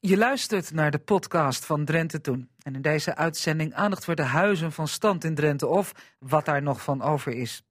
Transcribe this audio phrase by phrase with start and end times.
[0.00, 2.48] Je luistert naar de podcast van Drenthe Toen.
[2.62, 6.62] En in deze uitzending aandacht voor de huizen van stand in Drenthe of wat daar
[6.62, 7.62] nog van over is.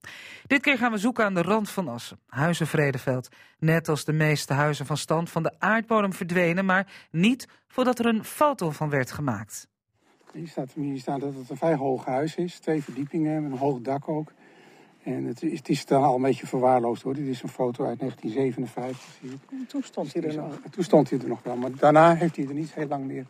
[0.47, 3.29] Dit keer gaan we zoeken aan de rand van Assen, Huizen Vredeveld.
[3.59, 8.05] Net als de meeste huizen van stand van de aardbodem verdwenen, maar niet voordat er
[8.05, 9.67] een foto van werd gemaakt.
[10.33, 13.81] Hier staat, hier staat dat het een vrij hoog huis is, twee verdiepingen een hoog
[13.81, 14.31] dak ook.
[15.07, 17.13] En het is, het is dan al een beetje verwaarloosd hoor.
[17.13, 19.17] Dit is een foto uit 1957.
[19.21, 19.65] Zie je.
[19.67, 20.59] Toen stond hij er nog.
[20.71, 23.25] Toen stond hij er nog wel, maar daarna heeft hij er niet heel lang meer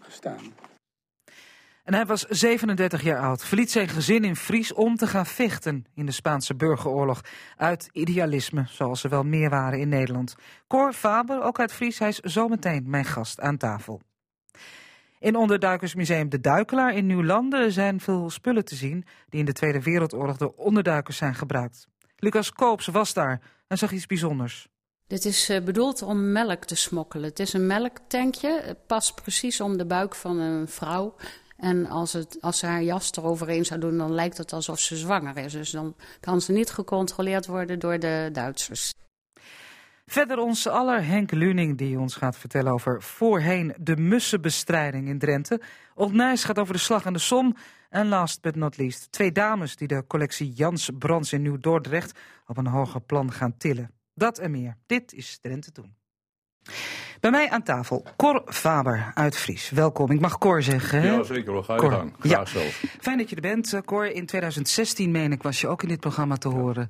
[0.00, 0.40] gestaan.
[1.84, 5.84] En hij was 37 jaar oud, verliet zijn gezin in Fries om te gaan vechten
[5.94, 7.20] in de Spaanse burgeroorlog.
[7.56, 10.34] Uit idealisme, zoals er wel meer waren in Nederland.
[10.66, 14.00] Cor Faber, ook uit Fries, hij is zometeen mijn gast aan tafel.
[15.20, 19.82] In Onderduikersmuseum De Duikelaar in Nieuwlanden zijn veel spullen te zien die in de Tweede
[19.82, 21.86] Wereldoorlog door onderduikers zijn gebruikt.
[22.16, 24.68] Lucas Koops was daar en zag iets bijzonders.
[25.06, 27.28] Dit is eh, bedoeld om melk te smokkelen.
[27.28, 28.60] Het is een melktankje.
[28.62, 31.14] Het past precies om de buik van een vrouw.
[31.56, 34.96] En als, het, als ze haar jas eroverheen zou doen, dan lijkt het alsof ze
[34.96, 35.52] zwanger is.
[35.52, 38.92] Dus dan kan ze niet gecontroleerd worden door de Duitsers.
[40.10, 45.60] Verder onze aller Henk Luning die ons gaat vertellen over voorheen de mussenbestrijding in Drenthe.
[45.94, 47.56] Old Nijs gaat over de slag en de som.
[47.88, 52.56] En last but not least, twee dames die de collectie Jans Brands in Nieuw-Dordrecht op
[52.56, 53.90] een hoger plan gaan tillen.
[54.14, 54.76] Dat en meer.
[54.86, 55.99] Dit is Drenthe Toen.
[57.20, 59.70] Bij mij aan tafel Cor Faber uit Fries.
[59.70, 60.10] Welkom.
[60.10, 61.02] Ik mag Cor zeggen.
[61.02, 61.62] Ja, zeker wel.
[61.62, 62.12] Ga je gang.
[62.18, 62.60] Graag ja.
[62.60, 62.84] zelf.
[63.00, 64.06] Fijn dat je er bent, uh, Cor.
[64.06, 66.88] In 2016, meen ik, was je ook in dit programma te horen.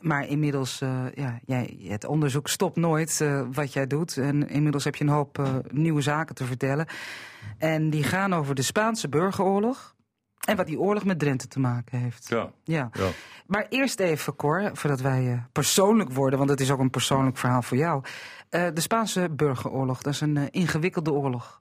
[0.00, 4.16] Maar inmiddels, uh, ja, jij, het onderzoek stopt nooit uh, wat jij doet.
[4.16, 6.86] En inmiddels heb je een hoop nieuwe zaken te vertellen.
[7.58, 9.94] En die gaan over de Spaanse burgeroorlog.
[10.44, 12.28] En wat die oorlog met Drenthe te maken heeft.
[12.28, 12.50] Ja.
[12.64, 12.90] ja.
[12.92, 13.08] ja.
[13.46, 16.38] Maar eerst even, Cor, voordat wij persoonlijk worden...
[16.38, 18.02] want het is ook een persoonlijk verhaal voor jou.
[18.50, 21.60] Uh, de Spaanse burgeroorlog, dat is een uh, ingewikkelde oorlog.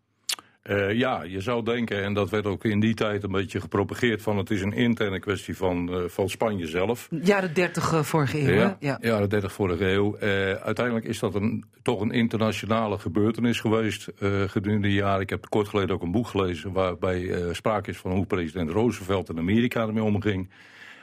[0.69, 4.21] Uh, ja, je zou denken, en dat werd ook in die tijd een beetje gepropageerd...
[4.21, 7.07] van het is een interne kwestie van, van Spanje zelf.
[7.21, 8.97] Jaren 30 vorige eeuw, ja, ja.
[9.01, 10.17] Jaren 30 vorige eeuw.
[10.63, 14.07] uiteindelijk is dat een, toch een internationale gebeurtenis geweest
[14.47, 15.21] gedurende de jaren.
[15.21, 16.71] Ik heb kort geleden ook een boek gelezen...
[16.71, 20.49] waarbij sprake is van hoe president Roosevelt in Amerika ermee omging.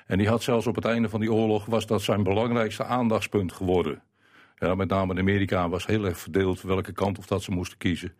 [0.07, 1.67] En die had zelfs op het einde van die oorlog...
[1.67, 4.03] was dat zijn belangrijkste aandachtspunt geworden...
[4.63, 7.79] Ja, met name in Amerika was heel erg verdeeld welke kant of dat ze moesten
[7.79, 8.13] kiezen.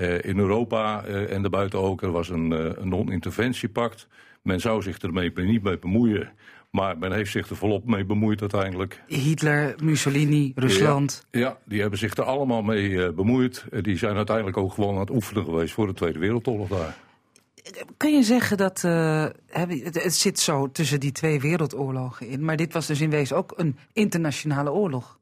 [0.00, 4.08] Uh, in Europa uh, en daarbuiten ook, er was een, uh, non-interventiepact.
[4.42, 6.32] Men zou zich ermee niet mee bemoeien.
[6.70, 9.02] Maar men heeft zich er volop mee bemoeid uiteindelijk.
[9.06, 11.26] Hitler, Mussolini, Rusland.
[11.30, 13.64] Ja, ja die hebben zich er allemaal mee bemoeid.
[13.80, 16.96] die zijn uiteindelijk ook gewoon aan het oefenen geweest voor de Tweede Wereldoorlog daar.
[17.96, 18.80] Kun je zeggen dat
[19.92, 23.52] het zit zo tussen die twee wereldoorlogen in, maar dit was dus in wezen ook
[23.56, 25.18] een internationale oorlog?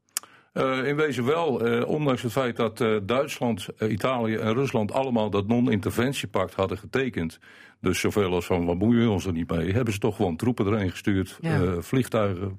[0.54, 5.31] Uh, in wezen wel, uh, ondanks het feit dat uh, Duitsland, Italië en Rusland allemaal
[5.31, 7.38] dat non-interventiepact hadden getekend.
[7.81, 10.37] Dus zoveel als van, wat boeien we ons er niet mee, hebben ze toch gewoon
[10.37, 11.38] troepen erheen gestuurd.
[11.41, 11.81] Ja.
[11.81, 12.59] vliegtuigen,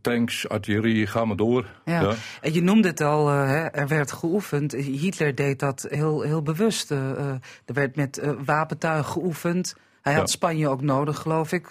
[0.00, 1.66] tanks, artillerie, ga maar door.
[1.84, 2.00] Ja.
[2.00, 2.14] ja.
[2.40, 4.72] En je noemde het al, hè, er werd geoefend.
[4.72, 6.90] Hitler deed dat heel, heel bewust.
[6.90, 9.76] er werd met wapentuig geoefend.
[10.00, 11.68] Hij had Spanje ook nodig, geloof ik.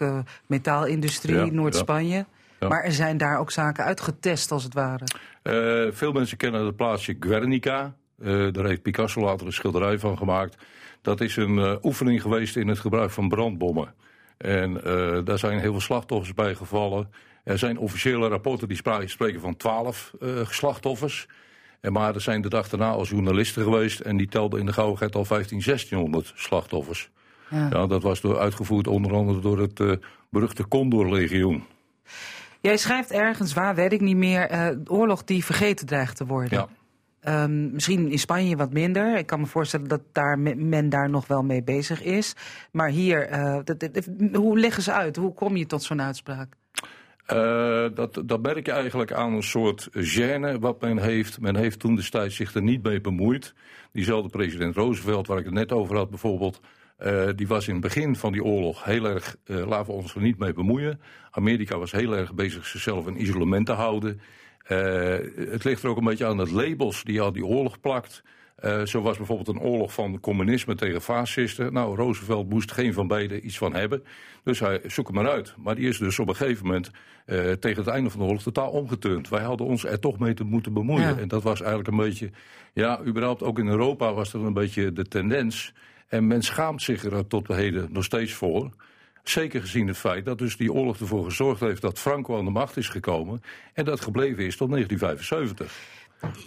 [0.47, 2.25] metaalindustrie, Noord-Spanje.
[2.69, 5.03] Maar er zijn daar ook zaken uitgetest, als het ware.
[5.43, 7.95] Uh, veel mensen kennen het plaatsje Guernica.
[8.19, 10.57] Uh, daar heeft Picasso later een schilderij van gemaakt.
[11.01, 13.93] Dat is een uh, oefening geweest in het gebruik van brandbommen.
[14.37, 14.73] En
[15.23, 17.09] daar zijn heel veel slachtoffers bij gevallen.
[17.43, 20.13] Er zijn officiële rapporten die spreken van twaalf
[20.43, 21.27] slachtoffers.
[21.81, 23.99] En maar er zijn de dag daarna al journalisten geweest...
[23.99, 27.09] en die telden in de gauwigheid al 15, 1600 slachtoffers.
[27.49, 27.67] Ja.
[27.71, 31.63] ja dat was door, uitgevoerd onder andere door het beruchte Condor-legioen.
[32.61, 36.57] Jij schrijft ergens, waar weet ik niet meer, uh, oorlog die vergeten dreigt te worden.
[36.57, 37.43] Ja.
[37.43, 39.17] Um, misschien in Spanje wat minder.
[39.17, 42.35] Ik kan me voorstellen dat daar men daar nog wel mee bezig is.
[42.71, 45.15] Maar hier, uh, dat, dat, hoe leggen ze uit?
[45.15, 46.53] Hoe kom je tot zo'n uitspraak?
[47.33, 51.41] Uh, dat, dat merk je eigenlijk aan een soort gêne wat men heeft.
[51.41, 53.53] Men heeft toen destijds zich er niet mee bemoeid.
[53.91, 56.59] Diezelfde president Roosevelt, waar ik het net over had bijvoorbeeld...
[57.05, 60.15] Uh, die was in het begin van die oorlog heel erg, uh, laten we ons
[60.15, 61.01] er niet mee bemoeien.
[61.31, 64.21] Amerika was heel erg bezig zichzelf in isolement te houden.
[64.67, 64.77] Uh,
[65.49, 68.23] het ligt er ook een beetje aan de labels die al die oorlog plakt.
[68.83, 71.73] zo was bijvoorbeeld een oorlog van communisme tegen fascisten.
[71.73, 74.03] Nou, Roosevelt moest geen van beide iets van hebben.
[74.43, 75.53] Dus hij zoek hem maar uit.
[75.57, 76.91] Maar die is dus op een gegeven moment
[77.59, 79.29] tegen het einde van de oorlog totaal omgeturnd.
[79.29, 81.15] Wij hadden ons er toch mee te moeten bemoeien.
[81.15, 81.17] Ja.
[81.17, 82.29] En dat was eigenlijk een beetje,
[82.73, 85.73] ja, überhaupt ook in Europa was er een beetje de tendens
[86.11, 88.69] en men schaamt zich er tot de heden nog steeds voor.
[89.23, 92.51] Zeker gezien het feit dat dus die oorlog ervoor gezorgd heeft dat Franco aan de
[92.51, 93.43] macht is gekomen.
[93.73, 95.73] En dat gebleven is tot 1975.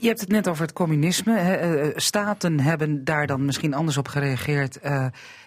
[0.00, 1.38] Je hebt het net over het communisme.
[1.38, 1.54] Hè.
[1.54, 4.78] Eh, staten hebben daar dan misschien anders op gereageerd.
[4.84, 5.06] Uh,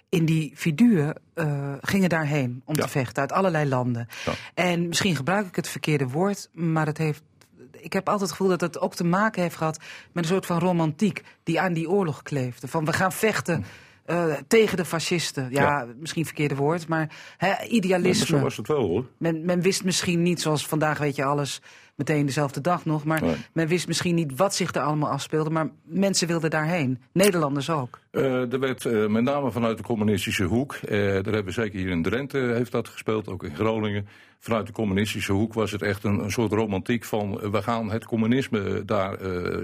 [0.10, 4.08] individuen uh, gingen daarheen om te vechten uit allerlei landen.
[4.26, 4.32] Ja.
[4.54, 7.24] En misschien gebruik ik het verkeerde woord, maar het heeft
[7.72, 9.80] ik heb altijd het gevoel dat het ook te maken heeft gehad
[10.12, 12.68] met een soort van romantiek die aan die oorlog kleefde.
[12.68, 13.66] Van we gaan vechten.
[14.10, 15.48] Uh, tegen de fascisten.
[15.52, 18.26] Ja, ja, misschien verkeerde woord, maar hè, idealisme.
[18.26, 19.06] Ja, zo was het wel hoor.
[19.18, 21.62] Men, men, wist misschien niet, zoals vandaag weet je alles
[21.96, 23.04] meteen dezelfde dag nog.
[23.04, 23.22] Maar
[23.54, 25.50] men wist misschien niet wat zich er allemaal afspeelde.
[25.50, 27.02] Maar mensen wilden daarheen.
[27.12, 28.00] Nederlanders ook.
[28.12, 30.80] Uh, er werd uh, met name vanuit de communistische hoek.
[30.90, 34.08] Daar hebben we zeker hier in Drenthe heeft dat gespeeld, ook in Groningen.
[34.40, 37.52] Vanuit de communistische hoek was het echt een, een soort romantiek van...
[37.52, 39.18] we gaan het communisme daar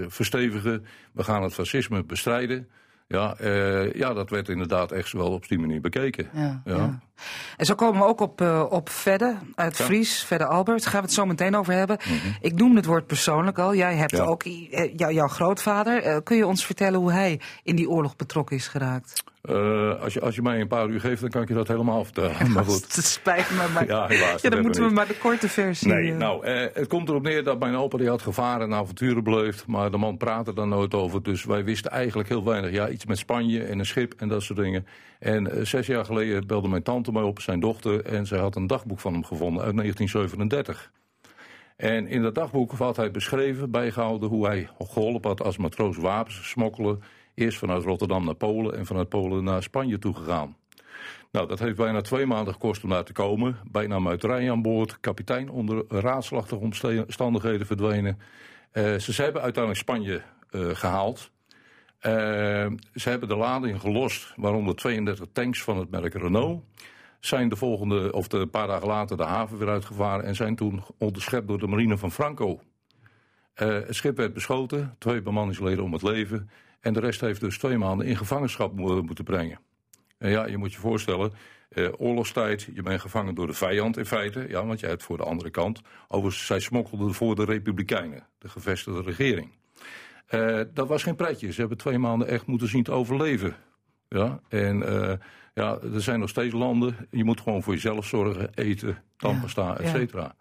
[0.08, 0.86] verstevigen.
[1.12, 2.68] We gaan het fascisme bestrijden.
[3.06, 6.28] Ja, uh, ja, dat werd inderdaad echt wel op die manier bekeken.
[6.32, 7.00] Ja, ja.
[7.56, 10.82] En zo komen we ook op, uh, op Vedde uit Fries, Vedde Albert.
[10.82, 11.98] Daar gaan we het zo meteen over hebben.
[12.08, 12.36] Mm -hmm.
[12.40, 13.74] Ik noem het woord persoonlijk al.
[13.74, 16.22] Jij hebt ook uh, jouw grootvader.
[16.22, 19.22] kun je ons vertellen hoe hij in die oorlog betrokken is geraakt?
[19.50, 21.68] Uh, als, je, als je mij een paar uur geeft, dan kan ik je dat
[21.68, 22.50] helemaal vertellen.
[22.52, 22.94] Maar goed.
[22.94, 25.88] Het spijt me, maar ja, helaas, ja, dan moeten we maar de korte versie.
[25.88, 26.16] Nee, uh...
[26.16, 29.66] nou, uh, het komt erop neer dat mijn opa die had gevaren en avonturen beleefd,
[29.66, 31.22] maar de man praatte daar nooit over.
[31.22, 32.70] Dus wij wisten eigenlijk heel weinig.
[32.70, 34.86] Ja, iets met Spanje en een schip en dat soort dingen.
[35.18, 38.66] En zes jaar geleden belde mijn tante mij op, zijn dochter, en zij had een
[38.66, 40.90] dagboek van hem gevonden uit 1937.
[41.76, 46.48] En in dat dagboek had hij beschreven, bijgehouden, hoe hij geholpen had als matroos wapens
[46.48, 47.02] smokkelen
[47.34, 50.56] Eerst vanuit Rotterdam naar Polen en vanuit Polen naar Spanje toegegaan.
[51.34, 53.56] Nou, dat heeft bijna twee maanden gekost om daar te komen.
[53.70, 55.00] Bijna muiterij aan boord.
[55.00, 58.18] Kapitein onder raadslachtige omstandigheden verdwenen.
[58.72, 61.30] Uh, ze hebben uiteindelijk Spanje uh, gehaald.
[62.00, 62.12] Uh,
[62.94, 66.64] ze hebben de lading gelost, waaronder 32 tanks van het merk Renault.
[67.20, 70.82] Zijn de volgende, of de paar dagen later, de haven weer uitgevaren en zijn toen
[70.98, 72.60] onderschept door de marine van Franco.
[73.54, 76.50] het schip werd beschoten, twee bemanningsleden om het leven.
[76.84, 79.58] En de rest heeft dus twee maanden in gevangenschap moeten brengen.
[80.18, 81.32] En ja, je moet je voorstellen,
[81.68, 84.46] eh, oorlogstijd, je bent gevangen door de vijand in feite.
[84.48, 85.80] Ja, want jij hebt voor de andere kant.
[86.08, 89.50] Overigens, zij smokkelden voor de Republikeinen, de gevestigde regering.
[90.26, 91.52] Eh, dat was geen pretje.
[91.52, 93.56] Ze hebben twee maanden echt moeten zien te overleven.
[94.08, 95.12] Ja, en uh,
[95.54, 96.96] ja, er zijn nog steeds landen.
[97.10, 100.34] Je moet gewoon voor jezelf zorgen, eten, tandpasta, ja, et cetera.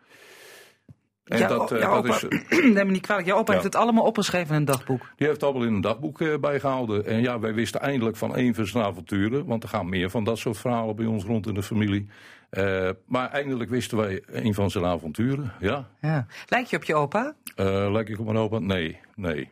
[1.24, 2.26] En ja, dat, uh, dat opa, is,
[2.74, 3.60] neem me niet kwalijk, jouw opa ja.
[3.60, 5.00] heeft het allemaal opgeschreven in een dagboek.
[5.00, 7.06] Die heeft het allemaal in een dagboek uh, bijgehouden.
[7.06, 9.46] En ja, wij wisten eindelijk van één van zijn avonturen.
[9.46, 12.08] Want er gaan meer van dat soort verhalen bij ons rond in de familie.
[12.52, 15.88] Uh, maar eindelijk wisten wij een van zijn avonturen, ja.
[16.02, 16.26] ja.
[16.48, 17.36] Lijk je op je opa?
[17.56, 18.60] lijk ik op mijn opa?
[18.60, 19.52] Nee, nee.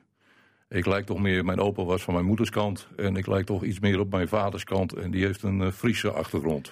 [0.69, 2.88] Ik lijk toch meer, mijn opa was van mijn moeders kant.
[2.95, 4.94] En ik lijk toch iets meer op mijn vaders kant.
[4.94, 6.71] En die heeft een Friese achtergrond.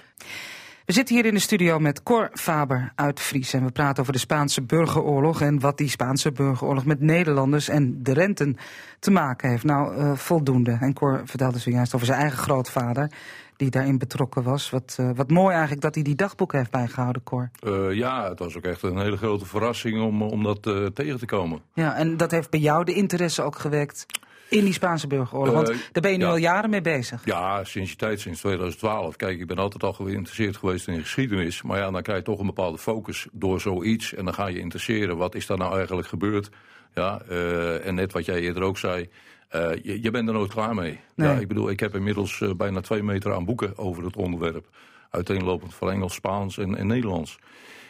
[0.90, 3.54] We zitten hier in de studio met Cor Faber uit Fries.
[3.54, 5.42] En we praten over de Spaanse burgeroorlog.
[5.42, 8.58] En wat die Spaanse burgeroorlog met Nederlanders en de renten
[9.00, 9.64] te maken heeft.
[9.64, 10.78] Nou, uh, voldoende.
[10.80, 13.12] En Cor vertelde zojuist over zijn eigen grootvader.
[13.58, 14.70] Die daarin betrokken was.
[14.70, 17.50] Wat, uh, wat mooi eigenlijk dat hij die dagboek heeft bijgehouden, Cor.
[17.64, 20.62] Uh, ja, het was ook echt een hele grote verrassing om, om dat
[20.94, 21.62] tegen te komen.
[21.74, 24.06] Ja, en dat heeft bij jou de interesse ook gewekt
[24.50, 25.54] in die Spaanse burgeroorlog?
[25.54, 26.30] Want uh, daar ben je nu ja.
[26.30, 27.26] al jaren mee bezig.
[27.26, 29.16] Ja, sinds je tijd, sinds 2012.
[29.16, 31.62] Kijk, ik ben altijd al geïnteresseerd geweest in geschiedenis.
[31.62, 34.14] Maar ja, dan krijg je toch een bepaalde focus door zoiets.
[34.14, 36.50] En dan ga je interesseren, wat is daar nou eigenlijk gebeurd?
[36.94, 39.10] Ja, uh, en net wat jij eerder ook zei.
[39.56, 41.00] Uh, je, je, bent er nooit klaar mee.
[41.16, 41.28] Nee.
[41.28, 44.68] Ja, ik bedoel, ik heb inmiddels bijna twee meter aan boeken over het onderwerp.
[45.10, 47.40] Uiteenlopend van Engels, Spaans en, en Nederlands.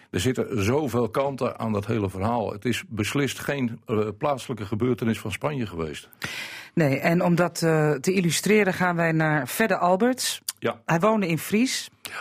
[0.09, 2.51] Er zitten zoveel kanten aan dat hele verhaal.
[2.51, 6.09] Het is beslist geen uh, plaatselijke gebeurtenis van Spanje geweest.
[6.73, 10.41] Nee, en om dat uh, te illustreren gaan wij naar Fedde Alberts.
[10.59, 10.81] Ja.
[10.85, 11.89] Hij woonde in Fries.
[12.01, 12.11] Ja.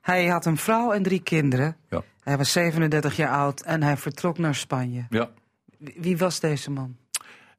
[0.00, 1.76] Hij had een vrouw en drie kinderen.
[1.88, 2.02] Ja.
[2.22, 5.06] Hij was 37 jaar oud en hij vertrok naar Spanje.
[5.10, 5.30] Ja.
[5.78, 6.96] Wie was deze man?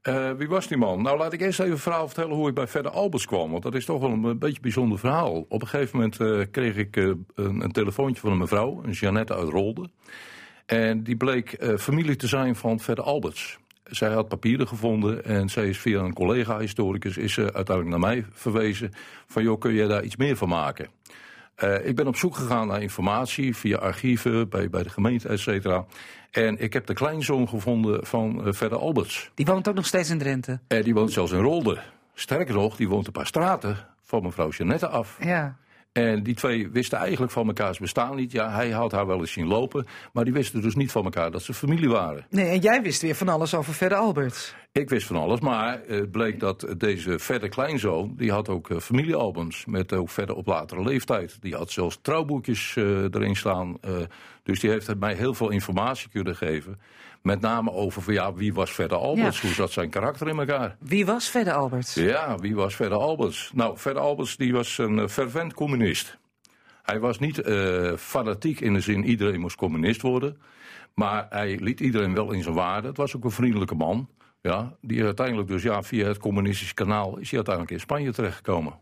[0.10, 1.02] Uh, wie was die man?
[1.02, 3.52] Nou, laat ik eerst even een verhaal vertellen hoe ik bij Verder Albers kwam.
[3.52, 5.46] Want dat is toch wel een, een beetje bijzonder verhaal.
[5.50, 8.92] Op een gegeven moment uh, kreeg ik uh, een, een, telefoontje van een mevrouw, een
[8.92, 9.90] Jeannette uit Rolde.
[10.66, 13.58] En die bleek familie te zijn van Verder Alberts.
[13.84, 18.26] Zij had papieren gevonden en zij is via een collega-historicus is ze uiteindelijk naar mij
[18.32, 18.92] verwezen.
[19.28, 20.90] Van joh, kun je daar iets meer van maken?
[21.84, 25.86] Ik ben op zoek gegaan naar informatie via archieven, bij, bij de gemeente, et cetera.
[26.34, 29.32] En ik heb de kleinzoon gevonden van uh, Verder Alberts.
[29.34, 30.60] Die woont ook nog steeds in Drenthe?
[30.68, 31.82] Uh, die woont zelfs in Rolde.
[32.14, 35.18] Sterker nog, die woont een paar straten van mevrouw Jeannette af.
[35.24, 35.58] Ja.
[35.94, 38.32] En die twee wisten eigenlijk van elkaars bestaan niet.
[38.32, 41.32] Ja, hij had haar wel eens zien lopen, maar die wisten dus niet van elkaar
[41.32, 42.26] dat ze familie waren.
[42.30, 44.56] Nee, en jij wist weer van alles over Verder Alberts.
[44.72, 48.14] Ik wist van alles, maar het bleek dat deze verder kleinzoon...
[48.18, 51.38] die had ook familiealbums met ook verder op latere leeftijd.
[51.42, 53.78] Die had zelfs trouwboekjes uh, erin staan.
[53.88, 53.96] Uh,
[54.44, 56.80] dus die heeft mij heel veel informatie kunnen geven.
[57.24, 59.42] Met name over van, ja, wie was Verder Alberts?
[59.42, 60.76] Hoe zat zijn karakter in elkaar?
[60.80, 61.94] Wie was Verder Alberts?
[61.94, 63.52] Ja, wie was Verder Alberts?
[63.54, 66.18] Nou, Verder Alberts die was een uh, fervent communist.
[66.82, 70.38] Hij was niet uh, fanatiek in de zin iedereen moest communist worden.
[70.94, 72.88] Maar hij liet iedereen wel in zijn waarde.
[72.88, 74.10] Het was ook een vriendelijke man.
[74.42, 78.80] Ja, die uiteindelijk dus ja, via het communistische kanaal is hij uiteindelijk in Spanje terechtgekomen.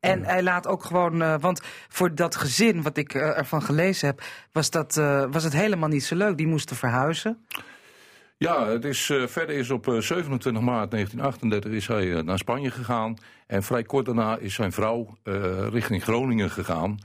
[0.00, 4.06] En hij laat ook gewoon, uh, want voor dat gezin wat ik uh, ervan gelezen
[4.06, 6.36] heb, was, dat, uh, was het helemaal niet zo leuk.
[6.36, 7.46] Die moesten verhuizen.
[8.36, 13.16] Ja, het is, verder is op 27 maart 1938 is hij naar Spanje gegaan.
[13.46, 15.18] En vrij kort daarna is zijn vrouw
[15.70, 16.98] richting Groningen gegaan.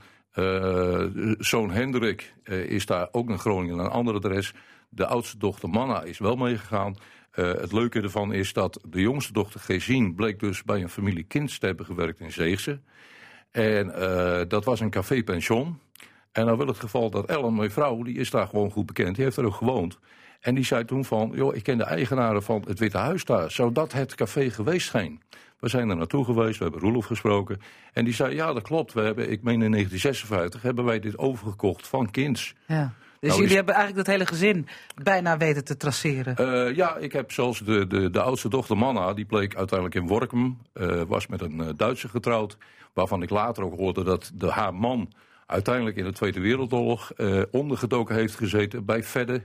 [1.38, 4.52] zoon Hendrik is daar ook naar Groningen, naar een ander adres.
[4.88, 6.96] De oudste dochter Manna is wel meegegaan.
[7.36, 11.24] Uh, het leuke ervan is dat de jongste dochter Gezien bleek dus bij een familie
[11.24, 12.80] Kinds te hebben gewerkt in Zeegse.
[13.50, 15.78] En uh, dat was een café-pension.
[16.32, 19.14] En dan wil het geval dat Ellen, mijn vrouw, die is daar gewoon goed bekend.
[19.14, 19.98] Die heeft er ook gewoond.
[20.40, 23.50] En die zei toen van, joh, ik ken de eigenaren van het Witte Huis daar.
[23.50, 25.22] Zou dat het café geweest zijn?
[25.58, 27.60] We zijn er naartoe geweest, we hebben Roelof gesproken.
[27.92, 28.92] En die zei, ja, dat klopt.
[28.92, 32.54] We hebben, ik meen in 1956, hebben wij dit overgekocht van Kinds.
[32.66, 32.94] Ja.
[33.24, 34.68] Dus nou, jullie hebben eigenlijk dat hele gezin
[35.02, 36.36] bijna weten te traceren?
[36.40, 40.06] Uh, ja, ik heb zelfs de, de, de oudste dochter Manna, die bleek uiteindelijk in
[40.06, 42.56] Workum, uh, was met een uh, Duitser getrouwd.
[42.92, 45.12] Waarvan ik later ook hoorde dat de, haar man
[45.46, 47.12] uiteindelijk in de Tweede Wereldoorlog
[47.50, 49.42] ondergedoken heeft gezeten bij Vedde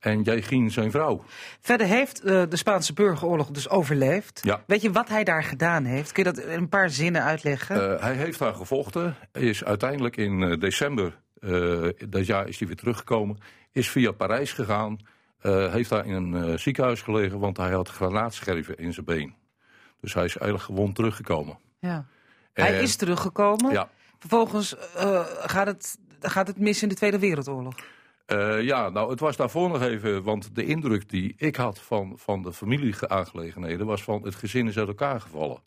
[0.00, 1.24] en jij ging zijn vrouw.
[1.60, 4.40] Verder heeft uh, de Spaanse burgeroorlog dus overleefd.
[4.42, 4.62] Ja.
[4.66, 6.12] Weet je wat hij daar gedaan heeft?
[6.12, 7.92] Kun je dat in een paar zinnen uitleggen?
[7.92, 9.16] Uh, hij heeft daar gevochten.
[9.32, 11.18] Is uiteindelijk in uh, december
[12.08, 13.38] dat jaar is hij weer teruggekomen.
[13.72, 14.98] Is via Parijs gegaan.
[15.40, 19.34] heeft daar in een ziekenhuis gelegen, want hij had granaatscherven in zijn been.
[20.00, 21.58] Dus hij is eigenlijk gewond teruggekomen.
[21.78, 22.06] Ja.
[22.52, 23.72] hij is teruggekomen.
[23.72, 23.88] Ja.
[24.18, 24.76] Vervolgens
[25.40, 27.74] gaat, het, gaat het mis in de Tweede Wereldoorlog.
[28.32, 32.12] Uh, ja, nou, het was daarvoor nog even, want de indruk die ik had van,
[32.16, 35.62] van de familieaangelegenheden was van het gezin is uit elkaar gevallen.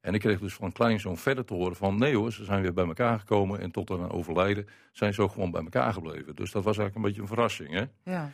[0.00, 2.72] En ik kreeg dus van kleinzoon verder te horen van nee hoor, ze zijn weer
[2.72, 6.36] bij elkaar gekomen en tot aan overlijden zijn ze ook gewoon bij elkaar gebleven.
[6.36, 7.72] Dus dat was eigenlijk een beetje een verrassing.
[7.72, 8.12] Hè?
[8.12, 8.32] Ja.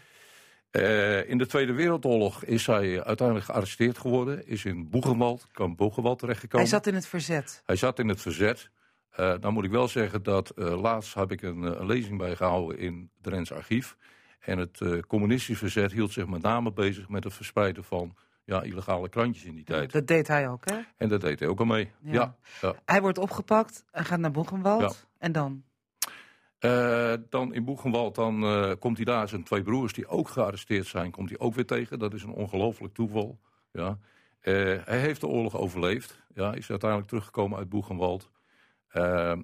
[0.72, 6.18] Uh, in de Tweede Wereldoorlog is hij uiteindelijk gearresteerd geworden, is in Boegenwald, kan Boegenwald
[6.18, 6.66] terechtgekomen.
[6.66, 7.62] Hij zat in het verzet.
[7.66, 8.70] Hij zat in het verzet.
[9.20, 12.78] Uh, dan moet ik wel zeggen dat uh, laatst heb ik een, een lezing bijgehouden
[12.78, 13.96] in Drents archief.
[14.40, 19.08] En het communistisch verzet hield zich met name bezig met het verspreiden van ja, illegale
[19.08, 19.92] krantjes in die tijd.
[19.92, 20.80] Dat deed hij ook, hè?
[20.96, 22.12] En dat deed hij ook al mee, ja.
[22.12, 22.74] ja, ja.
[22.84, 25.06] Hij wordt opgepakt en gaat naar Boegenwald.
[25.18, 25.64] En dan?
[27.28, 28.40] dan in Boegenwald dan,
[28.78, 31.98] komt hij daar zijn twee broers die ook gearresteerd zijn, komt hij ook weer tegen.
[31.98, 33.38] Dat is een ongelooflijk toeval.
[33.72, 33.98] Ja.
[34.40, 36.22] hij heeft de oorlog overleefd.
[36.34, 38.30] Ja, is uiteindelijk teruggekomen uit Boegenwald.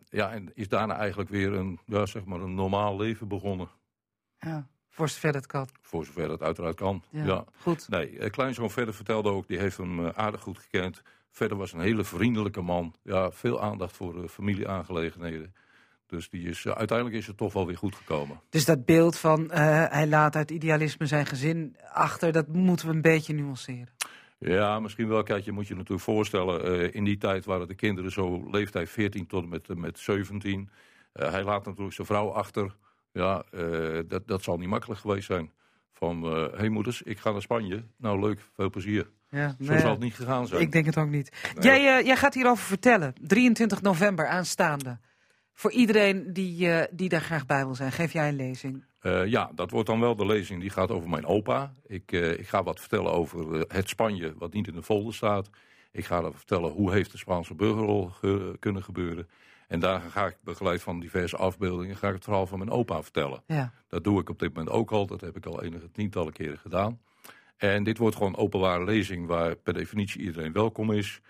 [0.08, 3.68] Ja, en is daarna eigenlijk weer een, ja, zeg maar een normaal leven begonnen.
[4.38, 4.68] Ja,
[5.00, 5.68] voor zover het kan.
[5.82, 7.24] Voor zover het uiteraard kan, ja.
[7.24, 7.44] ja.
[7.60, 7.88] Goed.
[7.88, 11.02] Nee, kleinzoon Verder vertelde ook, die heeft hem uh, aardig goed gekend.
[11.30, 12.94] Verder was een hele vriendelijke man.
[13.02, 15.54] Ja, veel aandacht voor uh, familieaangelegenheden.
[16.06, 18.40] Dus die is, uiteindelijk is het toch wel weer goed gekomen.
[18.48, 23.02] Dus dat beeld van hij laat uit idealisme zijn gezin achter, dat moeten we een
[23.02, 23.88] beetje nuanceren.
[24.38, 25.22] Ja, misschien wel.
[25.22, 28.90] Kijk, je moet je natuurlijk voorstellen, uh, in die tijd waren de kinderen zo leeftijd
[28.90, 30.70] 14 tot en met, met 17.
[31.14, 32.74] Uh, hij laat natuurlijk zijn vrouw achter.
[33.12, 33.44] Ja,
[34.06, 35.50] dat, dat zal niet makkelijk geweest zijn.
[35.92, 37.84] Van, hé hey moeders, ik ga naar Spanje.
[37.96, 39.10] Nou leuk, veel plezier.
[39.30, 40.60] Ja, zo zal het niet gegaan zijn.
[40.60, 41.32] Ik denk het ook niet.
[41.54, 41.80] Nee.
[41.80, 43.14] Jij, jij gaat hierover vertellen.
[43.20, 44.98] 23 november aanstaande.
[45.54, 48.84] Voor iedereen die, die daar graag bij wil zijn, geef jij een lezing.
[49.02, 51.74] Uh, ja, dat wordt dan wel de lezing die gaat over mijn opa.
[51.86, 55.14] Ik, uh, ik ga wat vertellen over uh, het Spanje wat niet in de folder
[55.14, 55.50] staat.
[55.92, 59.28] Ik ga vertellen hoe heeft de Spaanse burgerrol ge kunnen gebeuren.
[59.70, 63.02] En daar ga ik begeleid van diverse afbeeldingen ga ik het verhaal van mijn opa
[63.02, 63.42] vertellen.
[63.46, 63.72] Ja.
[63.88, 65.06] Dat doe ik op dit moment ook al.
[65.06, 67.00] Dat heb ik al enige tientallen keren gedaan.
[67.56, 71.20] En dit wordt gewoon openbare lezing waar per definitie iedereen welkom is.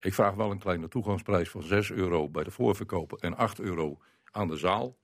[0.00, 3.98] Ik vraag wel een kleine toegangsprijs van 6 euro bij de voorverkoper en 8 euro
[4.30, 4.96] aan de zaal.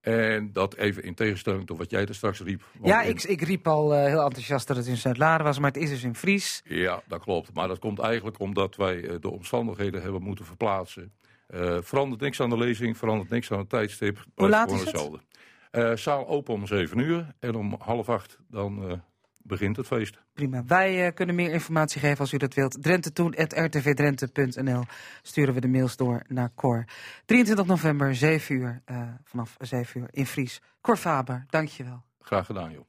[0.00, 2.62] En dat even in tegenstelling tot wat jij er straks riep.
[2.82, 3.10] Ja, in...
[3.10, 5.90] ik, ik, riep al uh, heel enthousiast dat het in Zuid-Laren was, maar het is
[5.90, 6.62] dus in Fries.
[6.64, 7.54] Ja, dat klopt.
[7.54, 11.12] Maar dat komt eigenlijk omdat wij uh, de omstandigheden hebben moeten verplaatsen.
[11.54, 14.24] Uh, verandert niks aan de lezing, verandert niks aan het tijdstip.
[14.34, 15.20] Hoe laat is hetzelfde.
[15.70, 16.00] het?
[16.00, 19.02] zaal open om 7 uur en om half acht dan
[19.44, 20.18] begint het feest.
[20.32, 20.64] Prima.
[20.64, 22.82] Wij uh, kunnen meer informatie geven als u dat wilt.
[22.82, 24.82] Drentetoen.rtvdrenthe.nl
[25.22, 26.84] sturen we de mails door naar Cor.
[27.24, 30.62] 23 november, 7 uur, uh, vanaf 7 uur in Fries.
[30.80, 32.04] Cor Faber, dankjewel.
[32.20, 32.84] Graag gedaan, joh.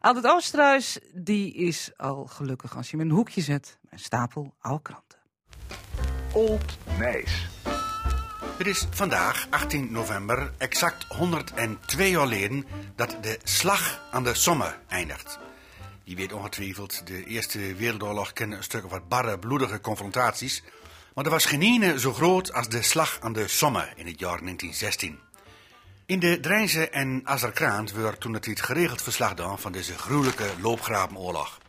[0.00, 3.78] Albert Oosterhuis, die is al gelukkig als je hem in een hoekje zet.
[3.90, 5.18] Een stapel oude kranten.
[6.32, 7.48] Old Nijs.
[8.58, 14.74] Het is vandaag, 18 november, exact 102 jaar geleden dat de Slag aan de Somme
[14.88, 15.38] eindigt.
[16.04, 20.62] Je weet ongetwijfeld, de Eerste Wereldoorlog kende een stuk wat barre, bloedige confrontaties.
[21.14, 24.18] Maar er was geen ene zo groot als de Slag aan de Somme in het
[24.18, 25.18] jaar 1916.
[26.06, 31.61] In de Drijnse en Azerkraant werd toen het geregeld verslag gedaan van deze gruwelijke loopgravenoorlog.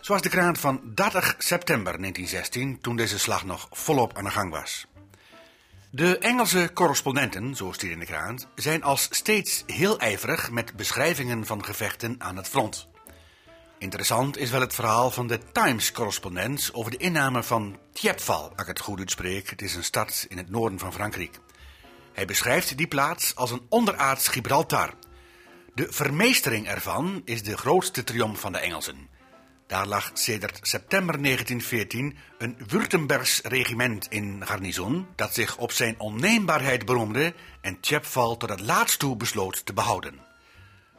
[0.00, 4.50] Zoals de kraan van 30 september 1916, toen deze slag nog volop aan de gang
[4.50, 4.86] was.
[5.90, 11.46] De Engelse correspondenten, zo staat in de krant, zijn als steeds heel ijverig met beschrijvingen
[11.46, 12.88] van gevechten aan het front.
[13.78, 18.66] Interessant is wel het verhaal van de Times-correspondent over de inname van Thiepval, als ik
[18.66, 19.50] het goed uitspreek.
[19.50, 21.38] Het is een stad in het noorden van Frankrijk.
[22.12, 24.94] Hij beschrijft die plaats als een onderaards Gibraltar.
[25.74, 29.08] De vermeestering ervan is de grootste triomf van de Engelsen.
[29.70, 36.84] Daar lag sedert september 1914 een Württembergs regiment in garnizoen dat zich op zijn onneembaarheid
[36.84, 40.18] beroemde en Tjepval tot het laatst toe besloot te behouden.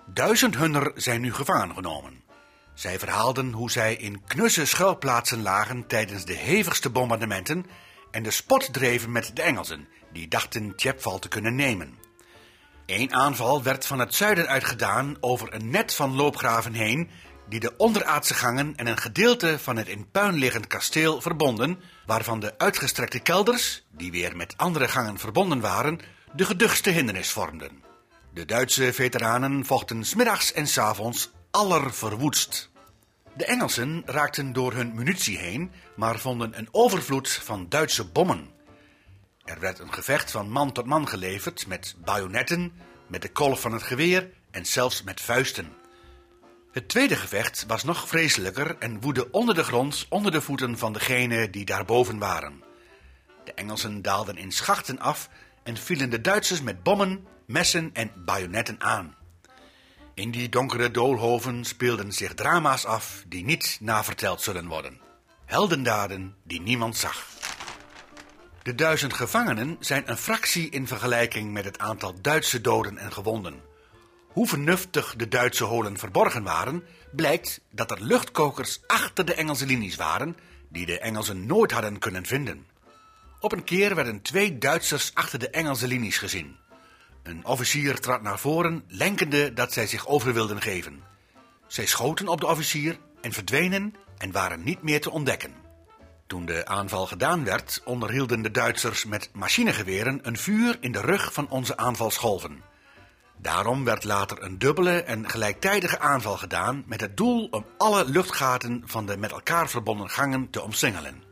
[0.06, 2.24] Duizend hunner zijn nu gevangen genomen.
[2.74, 7.66] Zij verhaalden hoe zij in knusse schuilplaatsen lagen tijdens de hevigste bombardementen
[8.12, 11.98] en de spot dreven met de Engelsen, die dachten Tjepval te kunnen nemen.
[12.86, 17.10] Eén aanval werd van het zuiden uit gedaan over een net van loopgraven heen
[17.52, 22.40] die de onderaardse gangen en een gedeelte van het in puin liggend kasteel verbonden, waarvan
[22.40, 26.00] de uitgestrekte kelders, die weer met andere gangen verbonden waren,
[26.34, 27.84] de geduchtste hindernis vormden.
[28.34, 32.70] De Duitse veteranen vochten smiddags en s avonds allerverwoedst.
[33.34, 38.50] De Engelsen raakten door hun munitie heen, maar vonden een overvloed van Duitse bommen.
[39.44, 42.74] Er werd een gevecht van man tot man geleverd met bajonetten,
[43.08, 45.81] met de kolf van het geweer en zelfs met vuisten.
[46.72, 50.94] Het tweede gevecht was nog vreselijker en woedde onder de grond, onder de voeten van
[50.94, 52.64] degenen die daarboven waren.
[53.44, 55.30] De Engelsen daalden in schachten af
[55.64, 59.16] en vielen de Duitsers met bommen, messen en bajonetten aan.
[60.14, 65.00] In die donkere doolhoven speelden zich drama's af die niet naverteld zullen worden.
[65.46, 67.28] Heldendaden die niemand zag.
[68.64, 73.71] De duizend gevangenen zijn een fractie in vergelijking met het aantal Duitse doden en gewonden.
[74.34, 79.96] Hoe vernuftig de Duitse holen verborgen waren, blijkt dat er luchtkokers achter de Engelse linies
[79.96, 80.36] waren,
[80.70, 82.66] die de Engelsen nooit hadden kunnen vinden.
[83.40, 86.56] Op een keer werden twee Duitsers achter de Engelse linies gezien.
[87.24, 91.04] Een officier trad naar voren, lenkende dat zij zich over wilden geven.
[91.68, 95.54] Zij schoten op de officier en verdwenen en waren niet meer te ontdekken.
[96.28, 101.34] Toen de aanval gedaan werd, onderhielden de Duitsers met machinegeweren een vuur in de rug
[101.34, 102.71] van onze aanvalsgolven.
[103.42, 108.82] Daarom werd later een dubbele en gelijktijdige aanval gedaan met het doel om alle luchtgaten
[108.86, 111.24] van de met elkaar verbonden gangen te omsingelen.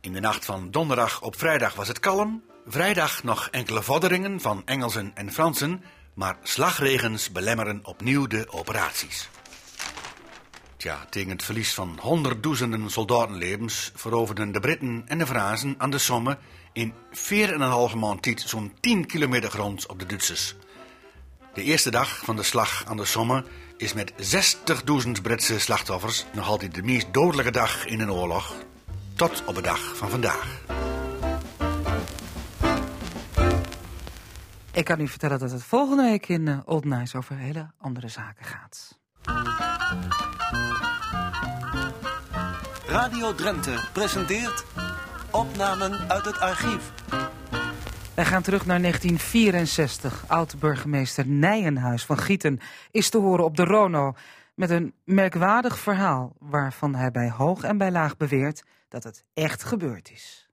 [0.00, 4.62] In de nacht van donderdag op vrijdag was het kalm, vrijdag nog enkele vorderingen van
[4.64, 5.82] Engelsen en Fransen,
[6.14, 9.28] maar slagregens belemmeren opnieuw de operaties.
[10.76, 15.98] Tja, tegen het verlies van honderdduizenden soldatenlevens veroverden de Britten en de Fransen aan de
[15.98, 16.38] Somme
[16.72, 20.54] in 4,5 maand tijd zo'n 10 kilometer grond op de Duitsers.
[21.54, 23.44] De eerste dag van de slag aan de Somme
[23.76, 24.12] is met
[25.06, 28.54] 60.000 Britse slachtoffers nog altijd de meest dodelijke dag in een oorlog.
[29.16, 30.60] Tot op de dag van vandaag.
[34.72, 38.08] Ik kan u vertellen dat het volgende week in uh, Old Nice over hele andere
[38.08, 38.98] zaken gaat.
[42.86, 44.64] Radio Drenthe presenteert
[45.30, 46.92] opnamen uit het archief.
[48.14, 50.24] Wij gaan terug naar 1964.
[50.26, 54.14] Oud-burgemeester Nijenhuis van Gieten is te horen op de Rono...
[54.54, 58.62] met een merkwaardig verhaal waarvan hij bij hoog en bij laag beweert...
[58.88, 60.48] dat het echt gebeurd is.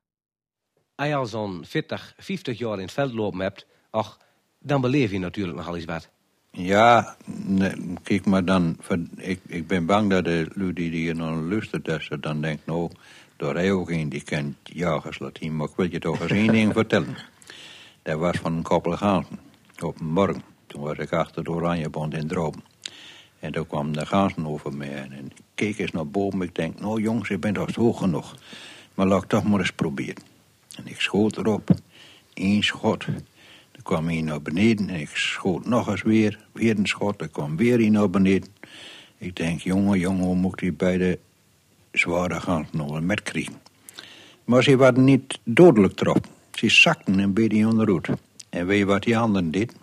[0.95, 3.65] Als je al zo'n 40, 50 jaar in het veld lopen hebt...
[3.89, 4.17] ach,
[4.60, 6.10] dan beleef je natuurlijk nogal eens wat.
[6.52, 8.78] Ja, nee, kijk maar dan...
[9.15, 11.86] Ik, ik ben bang dat de lui die hier nog luistert...
[11.86, 12.91] dat ze dan denkt, nou,
[13.36, 15.56] door hij ook een die kent jagers Latijn...
[15.56, 17.17] maar ik wil je toch eens één ding vertellen...
[18.02, 19.40] Dat was van een koppel ganzen.
[19.80, 20.44] Op een morgen.
[20.68, 22.54] Toen was ik achter de Oranjebond in Droom.
[23.40, 26.42] En toen kwam de ganzen over mij en ik keek eens naar boven.
[26.42, 28.36] Ik denk, nou jongens, ik ben toch hoog genoeg.
[28.94, 30.24] Maar laat ik toch maar eens proberen.
[30.76, 31.70] En ik schoot erop.
[32.34, 33.06] Eén schot.
[33.72, 36.40] Dan kwam hij naar beneden en ik schoot nog eens weer.
[36.52, 38.50] Weer een schot, dan kwam weer een naar beneden.
[39.18, 41.20] Ik denk, jongen, jongen, hoe moet ik bij de
[41.92, 43.62] zware ganzen nog met krijgen?
[44.44, 46.28] Maar ze waren niet dodelijk erop.
[46.60, 48.10] Ze zakten een beetje onderuit.
[48.50, 49.74] En weet je wat die anderen deed?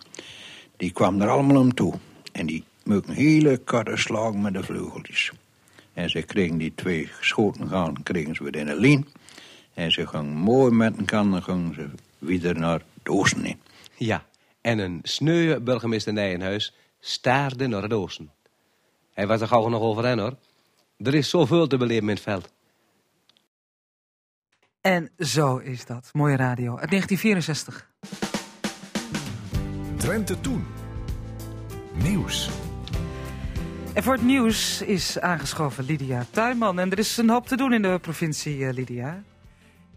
[0.75, 1.93] Die kwamen er allemaal om toe.
[2.31, 5.31] En die een hele karre slag met de vleugeltjes.
[5.93, 9.07] En ze kregen die twee schoten gaan, kregen ze weer in een lijn.
[9.73, 13.59] En ze gingen mooi met een kan, gingen ze weer naar het oosten in.
[13.95, 14.25] Ja,
[14.61, 18.31] en een sneuwe burgemeester Nijenhuis staarde naar het oosten.
[19.13, 20.35] Hij was er gauw nog over hen, hoor.
[20.97, 22.49] Er is zoveel te beleven in het veld.
[24.87, 26.09] En zo is dat.
[26.13, 26.77] Mooie radio.
[26.77, 27.89] Uit 1964.
[29.97, 30.65] Drenthe Toen.
[31.93, 32.49] Nieuws.
[33.93, 36.79] En voor het nieuws is aangeschoven Lydia Tuinman.
[36.79, 39.23] En er is een hoop te doen in de provincie, uh, Lydia.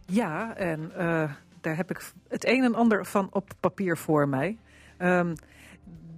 [0.07, 4.59] Ja, en uh, daar heb ik het een en ander van op papier voor mij.
[4.99, 5.35] Um,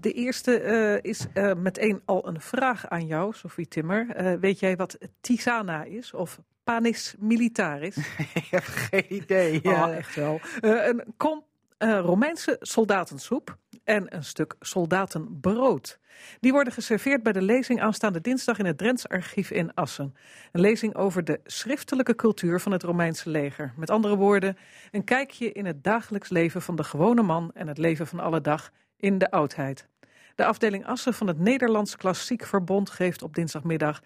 [0.00, 4.06] de eerste uh, is uh, meteen al een vraag aan jou, Sophie Timmer.
[4.20, 7.96] Uh, weet jij wat Tisana is of Panis Militaris?
[8.34, 9.60] ik heb geen idee.
[9.62, 10.40] Ja, oh, echt wel.
[10.60, 11.44] een kom
[11.78, 15.98] Romeinse soldatensoep en een stuk soldatenbrood.
[16.40, 20.14] Die worden geserveerd bij de lezing aanstaande dinsdag in het Drents Archief in Assen.
[20.52, 23.72] Een lezing over de schriftelijke cultuur van het Romeinse leger.
[23.76, 24.56] Met andere woorden,
[24.90, 28.40] een kijkje in het dagelijks leven van de gewone man en het leven van alle
[28.40, 29.88] dag in de oudheid.
[30.34, 34.02] De afdeling Assen van het Nederlands Klassiek Verbond geeft op dinsdagmiddag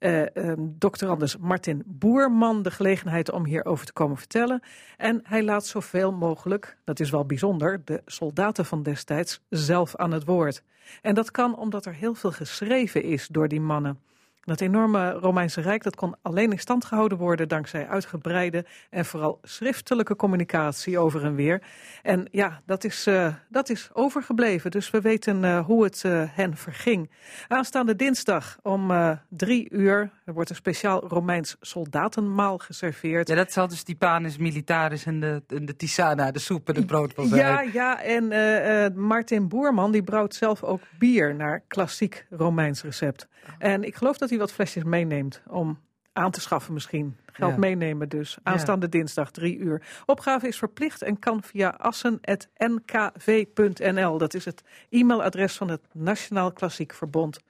[0.00, 4.62] uh, um, doctorandus Martin Boerman de gelegenheid om hierover te komen vertellen.
[4.96, 10.12] En hij laat zoveel mogelijk, dat is wel bijzonder, de soldaten van destijds zelf aan
[10.12, 10.62] het woord.
[11.02, 13.98] En dat kan omdat er heel veel geschreven is door die mannen.
[14.40, 19.38] Dat enorme Romeinse Rijk dat kon alleen in stand gehouden worden dankzij uitgebreide en vooral
[19.42, 21.62] schriftelijke communicatie over en weer.
[22.02, 26.22] En ja, dat is, uh, dat is overgebleven, dus we weten uh, hoe het uh,
[26.26, 27.10] hen verging.
[27.48, 28.92] Aanstaande dinsdag om
[29.28, 33.28] drie uur er wordt een speciaal Romeins soldatenmaal geserveerd.
[33.28, 36.74] Ja, dat zal dus die panis militaris en de, en de tisana, de soep en
[36.74, 42.26] het brood wel Ja, ja, en Martin Boerman die brouwt zelf ook bier naar klassiek
[42.30, 43.28] Romeins recept.
[43.58, 45.78] En ik geloof dat hij wat flesjes meeneemt om
[46.12, 47.16] aan te schaffen misschien.
[47.32, 47.58] Geld ja.
[47.58, 48.38] meenemen dus.
[48.42, 48.98] Aanstaande ja.
[48.98, 49.82] dinsdag, drie uur.
[50.06, 54.18] Opgave is verplicht en kan via assen.nkv.nl.
[54.18, 57.40] Dat is het e-mailadres van het Nationaal Klassiek Verbond.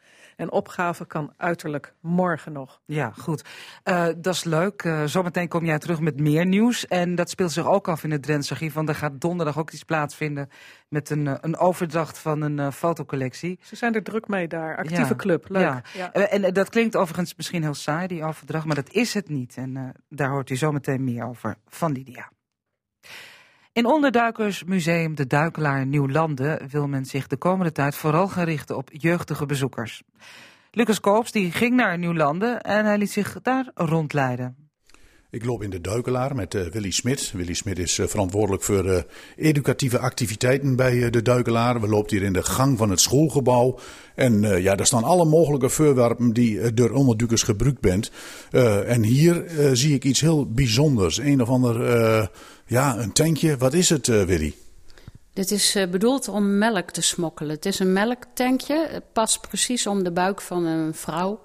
[0.41, 2.81] En opgave kan uiterlijk morgen nog.
[2.85, 3.45] Ja, goed.
[3.85, 4.83] Uh, dat is leuk.
[4.83, 6.87] Uh, zometeen kom jij terug met meer nieuws.
[6.87, 8.75] En dat speelt zich ook af in het Drentse Archief.
[8.75, 10.49] Want er gaat donderdag ook iets plaatsvinden
[10.89, 13.59] met een, een overdracht van een fotocollectie.
[13.63, 14.77] Ze zijn er druk mee daar.
[14.77, 15.15] Actieve ja.
[15.15, 15.49] club.
[15.49, 15.83] Leuk.
[16.13, 18.65] En dat klinkt overigens misschien heel saai, die overdracht.
[18.65, 19.57] Maar dat is het niet.
[19.57, 19.70] En
[20.09, 22.31] daar hoort u zometeen meer over van Lydia.
[23.73, 28.89] In Onderduikersmuseum De Duikelaar Nieuwlanden wil men zich de komende tijd vooral gaan richten op
[28.93, 30.03] jeugdige bezoekers.
[30.71, 34.70] Lucas Koops die ging naar Nieuwlanden en hij liet zich daar rondleiden.
[35.33, 37.33] Ik loop in de Duikelaar met uh, Willy Smit.
[37.35, 38.99] Willy Smit is uh, verantwoordelijk voor uh,
[39.37, 41.81] educatieve activiteiten bij de Duikelaar.
[41.81, 43.79] We lopen hier in de gang van het schoolgebouw.
[44.15, 48.11] En ja, daar staan alle mogelijke voorwerpen die door onderduikers gebruikt bent.
[48.87, 51.19] en hier zie ik iets heel bijzonders.
[51.19, 51.83] Een of ander,
[52.67, 53.57] ja, een tankje.
[53.57, 54.55] Wat is het, Willy?
[55.33, 57.55] Dit is bedoeld om melk te smokkelen.
[57.55, 58.87] Het is een melktankje.
[58.91, 61.41] Het past precies om de buik van een vrouw.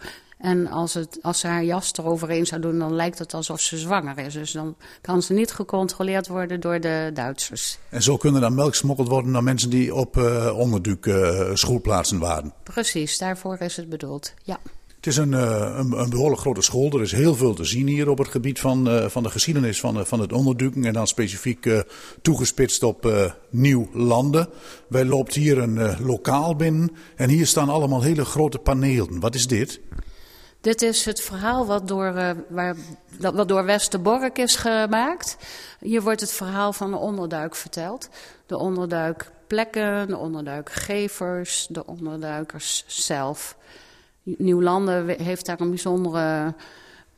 [0.45, 3.77] En als, het, als ze haar jas eroverheen zou doen, dan lijkt het alsof ze
[3.77, 4.33] zwanger is.
[4.33, 7.77] Dus dan kan ze niet gecontroleerd worden door de Duitsers.
[7.89, 12.19] En zo kunnen dan melk gesmokkeld worden naar mensen die op uh, onderduik uh, schoolplaatsen
[12.19, 12.53] waren?
[12.63, 14.59] Precies, daarvoor is het bedoeld, ja.
[14.95, 16.91] Het is een, een, een, behoorlijk grote school.
[16.91, 20.05] Er is heel veel te zien hier op het gebied van, van de geschiedenis van,
[20.05, 20.85] van het onderduiken.
[20.85, 21.79] En dan specifiek uh,
[22.21, 24.49] toegespitst op uh, nieuw landen.
[24.87, 26.91] Wij loopt hier een lokaal binnen.
[27.15, 29.19] En hier staan allemaal hele grote panelen.
[29.19, 29.81] Wat is dit?
[30.65, 32.13] Dit is het verhaal wat door,
[32.47, 32.75] waar,
[33.19, 35.37] wat door Westerbork is gemaakt.
[35.79, 38.09] Hier wordt het verhaal van de onderduik verteld.
[38.45, 43.57] De onderduikplekken, de onderduikgevers, de onderduikers zelf.
[44.23, 46.53] Nieuwlanden heeft daar een bijzondere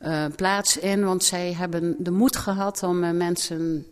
[0.00, 3.86] uh, plaats in, want zij hebben de moed gehad om uh, mensen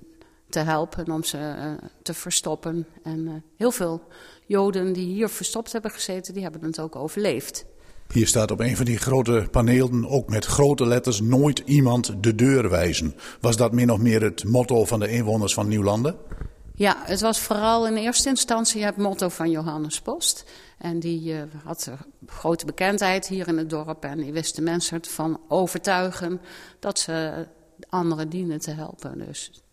[0.48, 1.54] te helpen, om ze
[2.02, 2.86] te verstoppen.
[3.02, 4.02] En heel veel
[4.46, 7.64] Joden die hier verstopt hebben gezeten, die hebben het ook overleefd.
[8.12, 12.34] Hier staat op een van die grote panelen, ook met grote letters, nooit iemand de
[12.34, 13.14] deur wijzen.
[13.40, 16.16] Was dat min of meer het motto van de inwoners van Nieuwlanden?
[16.74, 20.44] Ja, het was vooral in eerste instantie het motto van Johannes Post.
[20.78, 21.90] En die uh, had
[22.26, 24.04] grote bekendheid hier in het dorp.
[24.04, 26.40] En die wist de mensen ervan overtuigen
[26.80, 27.46] dat ze
[27.88, 29.18] anderen dienen te helpen.
[29.18, 29.65] Dus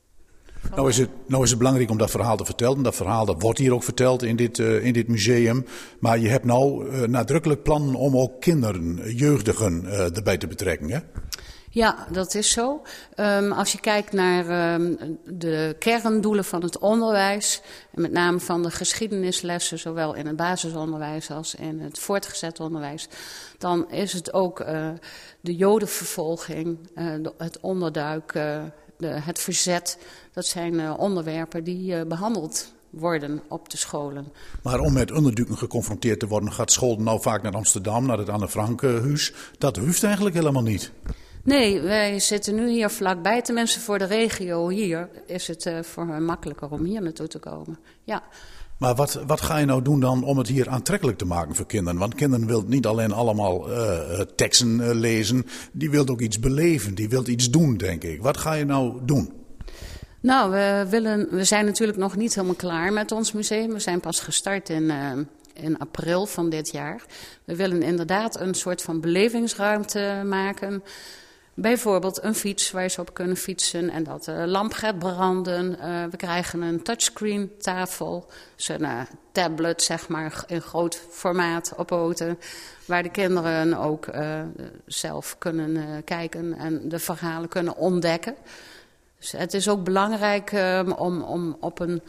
[0.76, 2.84] nou is, het, nou is het belangrijk om dat verhaal te vertellen.
[2.84, 5.65] Dat verhaal dat wordt hier ook verteld in dit, uh, in dit museum.
[5.99, 10.89] Maar je hebt nou uh, nadrukkelijk plannen om ook kinderen, jeugdigen uh, erbij te betrekken.
[10.89, 10.99] Hè?
[11.73, 12.82] Ja, dat is zo.
[13.15, 18.63] Um, als je kijkt naar um, de kerndoelen van het onderwijs, en met name van
[18.63, 23.08] de geschiedenislessen, zowel in het basisonderwijs als in het voortgezet onderwijs,
[23.58, 24.89] dan is het ook uh,
[25.41, 27.06] de jodenvervolging, uh,
[27.38, 28.73] het onderduiken,
[29.04, 29.98] de, het verzet.
[30.34, 34.32] Dat zijn uh, onderwerpen die uh, behandeld worden op de scholen.
[34.63, 38.30] Maar om met onderduiken geconfronteerd te worden, gaat school nou vaak naar Amsterdam, naar het
[38.30, 39.34] Anne Frank-huis.
[39.58, 40.92] Dat hoeft eigenlijk helemaal niet.
[41.44, 43.42] Nee, wij zitten nu hier vlakbij.
[43.42, 47.39] Tenminste, voor de regio hier is het uh, voor hen makkelijker om hier naartoe te
[47.39, 47.80] komen.
[48.04, 48.24] Ja.
[48.78, 51.66] Maar wat, wat ga je nou doen dan om het hier aantrekkelijk te maken voor
[51.66, 52.00] kinderen?
[52.00, 56.96] Want kinderen willen niet alleen allemaal uh, teksten uh, lezen, die willen ook iets beleven,
[56.96, 58.22] die willen iets doen, denk ik.
[58.22, 59.34] Wat ga je nou doen?
[60.22, 63.74] Nou, we, willen, we zijn natuurlijk nog niet helemaal klaar met ons museum.
[63.74, 64.92] We zijn pas gestart in,
[65.54, 67.06] in april van dit jaar.
[67.44, 70.84] We willen inderdaad een soort van belevingsruimte maken.
[71.54, 75.78] Bijvoorbeeld een fiets waar ze op kunnen fietsen en dat de lamp gaat branden.
[75.80, 78.28] Uh, we krijgen een touchscreen tafel,
[78.68, 82.39] een uh, tablet zeg maar in groot formaat opoten.
[82.86, 84.08] Waar de kinderen ook
[84.86, 88.36] zelf kunnen kijken en de verhalen kunnen ontdekken.
[89.20, 92.02] Dus het is ook belangrijk um, om, om op een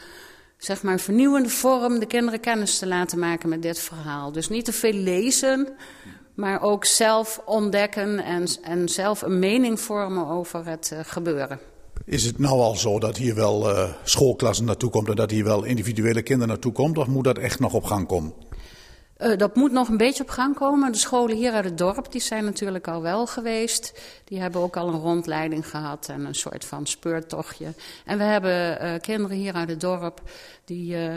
[0.58, 4.32] zeg maar, vernieuwende vorm de kinderen kennis te laten maken met dit verhaal.
[4.32, 5.68] Dus niet te veel lezen,
[6.34, 11.60] maar ook zelf ontdekken en, en zelf een mening vormen over het uh, gebeuren.
[12.04, 15.44] Is het nou al zo dat hier wel uh, schoolklassen naartoe komt en dat hier
[15.44, 16.98] wel individuele kinderen naartoe komt?
[16.98, 18.32] Of moet dat echt nog op gang komen?
[19.18, 20.92] Uh, dat moet nog een beetje op gang komen.
[20.92, 24.00] De scholen hier uit het dorp die zijn natuurlijk al wel geweest.
[24.24, 27.74] Die hebben ook al een rondleiding gehad en een soort van speurtochtje.
[28.04, 30.20] En we hebben uh, kinderen hier uit het dorp
[30.64, 31.16] die uh,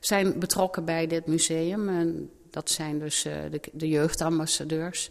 [0.00, 1.88] zijn betrokken bij dit museum.
[1.88, 5.10] En dat zijn dus de, de jeugdambassadeurs.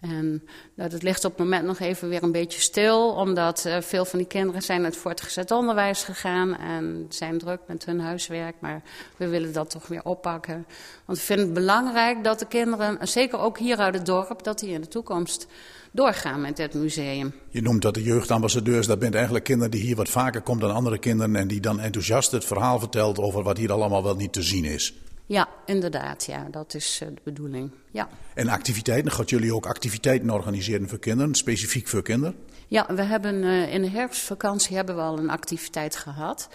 [0.00, 0.42] En
[0.74, 4.04] nou, dat ligt op het moment nog even weer een beetje stil, omdat uh, veel
[4.04, 8.54] van die kinderen zijn naar het voortgezet onderwijs gegaan en zijn druk met hun huiswerk.
[8.58, 8.82] Maar
[9.16, 10.66] we willen dat toch weer oppakken.
[11.04, 14.58] Want we vinden het belangrijk dat de kinderen, zeker ook hier uit het dorp, dat
[14.58, 15.46] die in de toekomst
[15.90, 17.34] doorgaan met dit museum.
[17.48, 20.74] Je noemt dat de jeugdambassadeurs, dat bent eigenlijk kinderen die hier wat vaker komt dan
[20.74, 24.32] andere kinderen en die dan enthousiast het verhaal vertelt over wat hier allemaal wel niet
[24.32, 24.94] te zien is.
[25.30, 26.24] Ja, inderdaad.
[26.24, 27.70] Ja, dat is uh, de bedoeling.
[27.90, 28.08] Ja.
[28.34, 29.12] En activiteiten?
[29.12, 32.36] Gaat jullie ook activiteiten organiseren voor kinderen, specifiek voor kinderen?
[32.66, 36.48] Ja, we hebben uh, in de herfstvakantie hebben we al een activiteit gehad.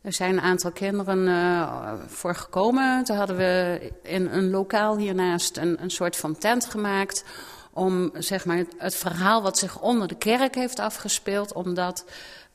[0.00, 3.04] Er zijn een aantal kinderen uh, voor gekomen.
[3.04, 7.24] Toen hadden we in een lokaal hiernaast een, een soort van tent gemaakt
[7.72, 12.04] om zeg maar, het, verhaal wat zich onder de kerk heeft afgespeeld, om dat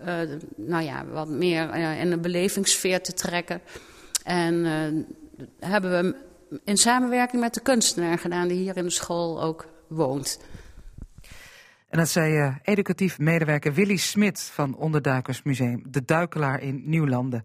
[0.02, 0.08] uh,
[0.56, 3.62] nou ja, wat meer uh, in de belevingssfeer te trekken.
[4.24, 4.66] En
[5.60, 6.16] hebben we
[6.64, 10.40] in samenwerking met de kunstenaar gedaan die hier in de school ook woont.
[11.90, 17.44] En dat zei uh, educatief medewerker Willy Smit van Onderduikersmuseum De Duikelaar in Nieuwlanden.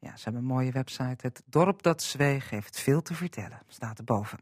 [0.00, 1.16] Ja, ze hebben een mooie website.
[1.26, 4.38] Het dorp dat zweeg heeft veel te vertellen, staat erboven.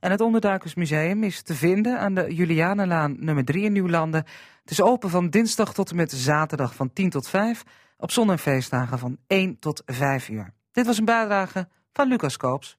[0.00, 4.24] En het Onderduikersmuseum is te vinden aan de Julianenlaan nummer 3 in Nieuwlanden.
[4.60, 7.62] Het is open van dinsdag tot en met zaterdag van 10 tot 5.
[7.96, 10.52] Op zon- en feestdagen van 1 tot 5 uur.
[10.72, 12.76] Dit was een bijdrage van Lucas Koops.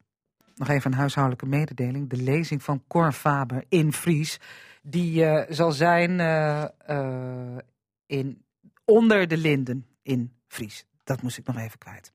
[0.56, 2.10] Nog even een huishoudelijke mededeling.
[2.10, 4.40] De lezing van Cor Faber in Fries.
[4.82, 7.58] Die uh, zal zijn uh, uh,
[8.06, 8.46] in
[8.86, 10.86] Onder de Linden in Fries.
[11.04, 12.12] Dat moest ik nog even kwijt.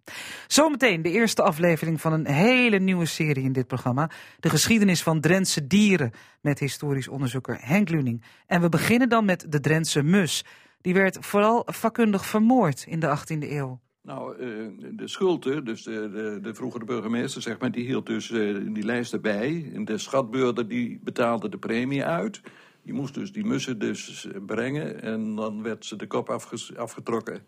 [0.46, 4.10] Zometeen de eerste aflevering van een hele nieuwe serie in dit programma.
[4.38, 6.12] De geschiedenis van Drentse dieren.
[6.40, 8.24] Met historisch onderzoeker Henk Luning.
[8.46, 10.44] En we beginnen dan met de Drentse mus.
[10.80, 13.80] Die werd vooral vakkundig vermoord in de 18e eeuw.
[14.08, 18.30] Nou, uh, de Schulte, dus de, de, de, vroegere burgemeester, zeg maar, die hield dus
[18.30, 19.70] uh, die lijst erbij.
[19.74, 22.40] En de schatbeurder die betaalde de premie uit.
[22.82, 26.30] Die moest dus die mussen dus brengen en dan werd ze de kop
[26.76, 27.40] afgetrokken.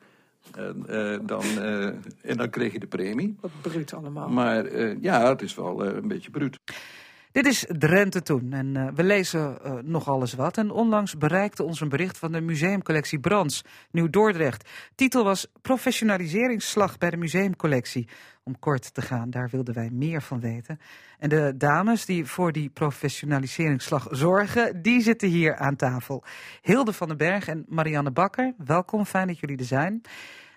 [0.54, 1.42] En, uh, dan,
[2.22, 3.36] en dan kreeg je de premie.
[3.40, 4.28] Wat bruut allemaal.
[4.28, 6.58] Maar ja, het is wel een beetje bruut.
[7.32, 10.56] Dit is Drenthe Toen en uh, we lezen uh, nog alles wat.
[10.56, 14.68] En onlangs bereikte ons een bericht van de museumcollectie Brands, Nieuw-Dordrecht.
[14.94, 18.08] Titel was Professionaliseringsslag bij de museumcollectie.
[18.42, 20.80] Om kort te gaan, daar wilden wij meer van weten.
[21.18, 26.24] En de dames die voor die professionaliseringsslag zorgen, die zitten hier aan tafel.
[26.62, 30.00] Hilde van den Berg en Marianne Bakker, welkom, fijn dat jullie er zijn.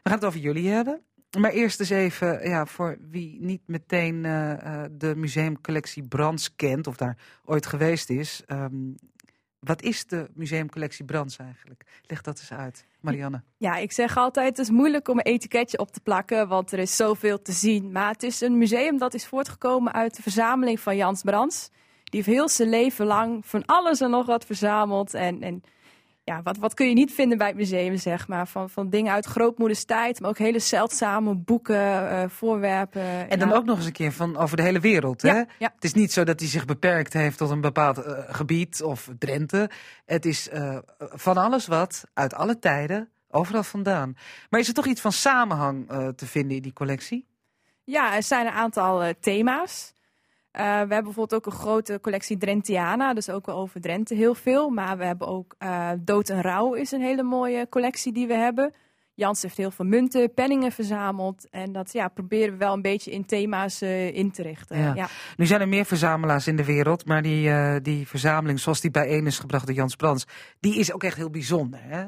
[0.03, 1.01] We gaan het over jullie hebben.
[1.39, 6.95] Maar eerst eens even, ja, voor wie niet meteen uh, de museumcollectie Brands kent of
[6.95, 8.43] daar ooit geweest is.
[8.47, 8.95] Um,
[9.59, 11.83] wat is de museumcollectie Brands eigenlijk?
[12.01, 13.41] Leg dat eens uit, Marianne.
[13.57, 16.79] Ja, ik zeg altijd, het is moeilijk om een etiketje op te plakken, want er
[16.79, 17.91] is zoveel te zien.
[17.91, 21.69] Maar het is een museum dat is voortgekomen uit de verzameling van Jans Brands.
[22.03, 25.41] Die heeft heel zijn leven lang van alles en nog wat verzameld en...
[25.41, 25.63] en
[26.23, 28.47] ja, wat, wat kun je niet vinden bij het museum, zeg maar.
[28.47, 33.29] Van, van dingen uit grootmoeders tijd, maar ook hele zeldzame boeken, uh, voorwerpen.
[33.29, 33.55] En dan ja.
[33.55, 35.37] ook nog eens een keer van over de hele wereld, hè?
[35.37, 35.45] Ja.
[35.75, 39.09] Het is niet zo dat hij zich beperkt heeft tot een bepaald uh, gebied of
[39.19, 39.69] Drenthe.
[40.05, 44.15] Het is uh, van alles wat uit alle tijden Overal vandaan.
[44.49, 47.27] Maar is er toch iets van samenhang eh, te vinden in die collectie?
[47.83, 49.92] Ja, er zijn een aantal eh, thema's.
[50.53, 54.35] Eh, we hebben bijvoorbeeld ook een grote collectie Drentiana, dus ook wel over Drenthe heel
[54.35, 54.69] veel.
[54.69, 58.33] Maar we hebben ook eh, Dood en Rouw is een hele mooie collectie die we
[58.33, 58.73] hebben.
[59.15, 61.49] Jans heeft heel veel munten, penningen verzameld.
[61.49, 64.77] En dat ja, proberen we wel een beetje in thema's eh, in te richten.
[64.77, 64.93] Ja.
[64.95, 65.07] Ja.
[65.37, 68.91] Nu zijn er meer verzamelaars in de wereld, maar die, eh, die verzameling zoals die
[68.91, 70.25] bijeen is gebracht door Jans Brands,
[70.59, 71.79] die is ook echt heel bijzonder.
[71.83, 72.05] Hè?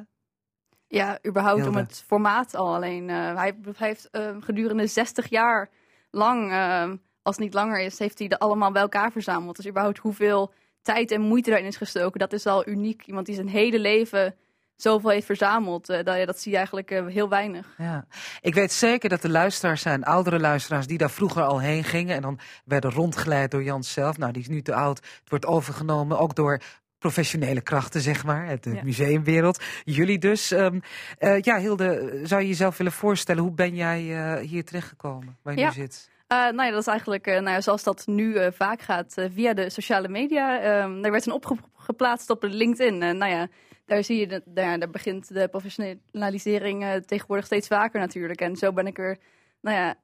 [0.87, 3.09] Ja, überhaupt om het formaat al alleen.
[3.09, 5.69] Eh, hij, heeft gedurende 60 jaar
[6.11, 6.91] lang, eh,
[7.25, 9.55] als het niet langer is, heeft hij er allemaal bij elkaar verzameld.
[9.55, 13.03] Dus überhaupt hoeveel tijd en moeite daarin is gestoken, dat is al uniek.
[13.05, 14.35] Iemand die zijn hele leven
[14.75, 17.73] zoveel heeft verzameld, eh, dat, dat zie je eigenlijk eh, heel weinig.
[17.77, 18.05] Ja.
[18.41, 22.15] Ik weet zeker dat er luisteraars zijn, oudere luisteraars, die daar vroeger al heen gingen
[22.15, 24.17] en dan werden rondgeleid door Jans zelf.
[24.17, 24.97] Nou, die is nu te oud.
[24.97, 26.59] Het wordt overgenomen ook door
[26.97, 28.83] professionele krachten, zeg maar, uit de Ja.
[28.83, 29.63] museumwereld.
[29.83, 30.51] Jullie dus.
[30.51, 30.79] Ehm,
[31.17, 33.99] eh, ja, Hilde, zou je jezelf willen voorstellen, hoe ben jij
[34.41, 35.67] hier terechtgekomen, waar je Ja.
[35.67, 36.09] nu zit?
[36.27, 39.15] Eh, nou ja, dat is eigenlijk eh, nou ja, zoals dat nu eh, vaak gaat
[39.33, 40.61] via de sociale media.
[40.61, 43.01] Ehm er werd een oproep geplaatst op LinkedIn.
[43.01, 43.47] En nou ja,
[43.85, 48.41] daar zie je, dat, daar, daar begint de professionalisering tegenwoordig steeds vaker natuurlijk.
[48.41, 49.17] En zo ben ik er
[49.61, 49.95] nou ja,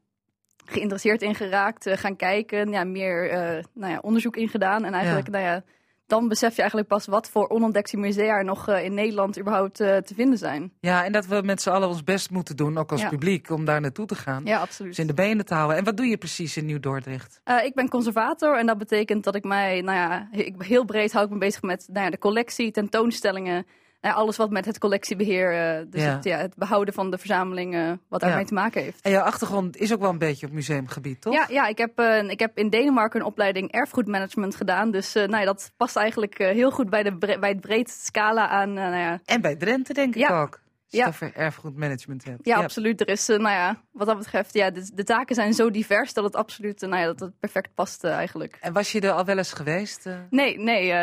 [0.65, 3.29] geïnteresseerd in geraakt, gaan kijken, ja, meer
[3.73, 4.86] nou ja, onderzoek in gedaan.
[4.86, 5.63] En eigenlijk, nou ja,
[6.12, 9.80] dan besef je eigenlijk pas wat voor onontdekte musea er nog eh, in Nederland überhaupt
[9.80, 10.71] eh, te vinden zijn.
[10.80, 13.10] Ja, en dat we met z'n allen ons best moeten doen, ook als Ja.
[13.10, 14.41] publiek, om daar naartoe te gaan.
[14.45, 14.89] Ja, absoluut.
[14.91, 15.78] Dus in de benen te houden.
[15.78, 17.41] En wat doe je precies in Nieuw-Dordrecht?
[17.43, 21.12] Eh, ik ben conservator en dat betekent dat ik mij, nou ja, ik, heel breed
[21.12, 23.65] hou ik me bezig met nou ja, de collectie, tentoonstellingen,
[24.01, 26.15] nou alles wat met het collectiebeheer, eh, dus Ja.
[26.15, 28.27] Het, ja, het behouden van de verzamelingen, wat Ja.
[28.27, 29.01] daarmee te maken heeft.
[29.01, 31.33] En jouw achtergrond is ook wel een beetje op museumgebied, toch?
[31.33, 34.91] Ja, ja ik, heb, eh, ik heb in Denemarken een opleiding erfgoedmanagement gedaan.
[34.91, 37.61] Dus eh, nou ja, dat past eigenlijk eh, heel goed bij, de bre- bij het
[37.61, 38.69] breed scala aan.
[38.77, 39.19] eh, nou ja.
[39.25, 40.59] En bij Drenthe denk ik ook.
[40.91, 41.08] Je Ja.
[41.08, 42.45] over erfgoedmanagement hebt.
[42.45, 43.01] Ja, absoluut.
[43.01, 46.13] Er is, eh, nou ja, wat dat betreft, ja, de, de taken zijn zo divers
[46.13, 48.58] dat het absoluut, eh, nou ja, dat het perfect past eh, eigenlijk.
[48.62, 50.10] En was je er al wel eens geweest?
[50.30, 50.93] Nee, nee.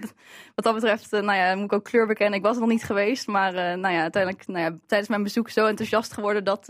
[0.54, 2.38] wat dat betreft, nou ja, moet ik ook kleur bekennen.
[2.38, 5.48] Ik was er nog niet geweest, maar nou ja, uiteindelijk, nou ja, tijdens mijn bezoek
[5.50, 6.66] zo enthousiast geworden dat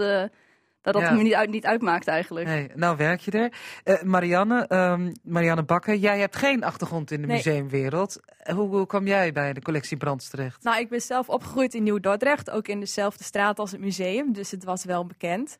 [0.82, 1.12] dat, dat Ja.
[1.12, 2.46] me niet, uit, niet uitmaakt eigenlijk.
[2.46, 3.52] Nee, nou werk je er.
[3.84, 7.36] Eh, Marianne, ehm, Marianne Bakker, jij hebt geen achtergrond in de Nee.
[7.36, 8.20] museumwereld.
[8.38, 10.62] Eh, Hoe, hoe kwam jij bij de collectie Brands terecht?
[10.62, 14.50] Nou, ik ben zelf opgegroeid in Nieuw-Dordrecht, ook in dezelfde straat als het museum, dus
[14.50, 15.56] het was wel bekend.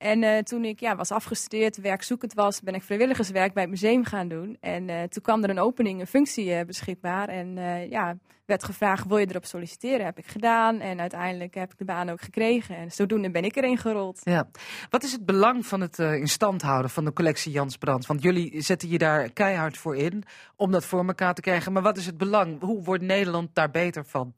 [0.00, 4.04] En eh, toen ik ja, was afgestudeerd, werkzoekend was, ben ik vrijwilligerswerk bij het museum
[4.04, 4.56] gaan doen.
[4.60, 7.28] En eh, toen kwam er een opening, een functie eh, beschikbaar.
[7.28, 7.54] En
[7.90, 10.04] ja, werd gevraagd, wil je erop solliciteren?
[10.04, 12.76] Heb ik gedaan en uiteindelijk heb ik de baan ook gekregen.
[12.76, 14.20] En zodoende ben ik erin gerold.
[14.22, 14.48] Ja.
[14.90, 18.06] Wat is het belang van het in stand houden van de collectie Jans Brands?
[18.06, 20.24] Want jullie zetten je daar keihard voor in
[20.56, 21.72] om dat voor elkaar te krijgen.
[21.72, 22.60] Maar wat is het belang?
[22.60, 24.34] Hoe wordt Nederland daar beter van?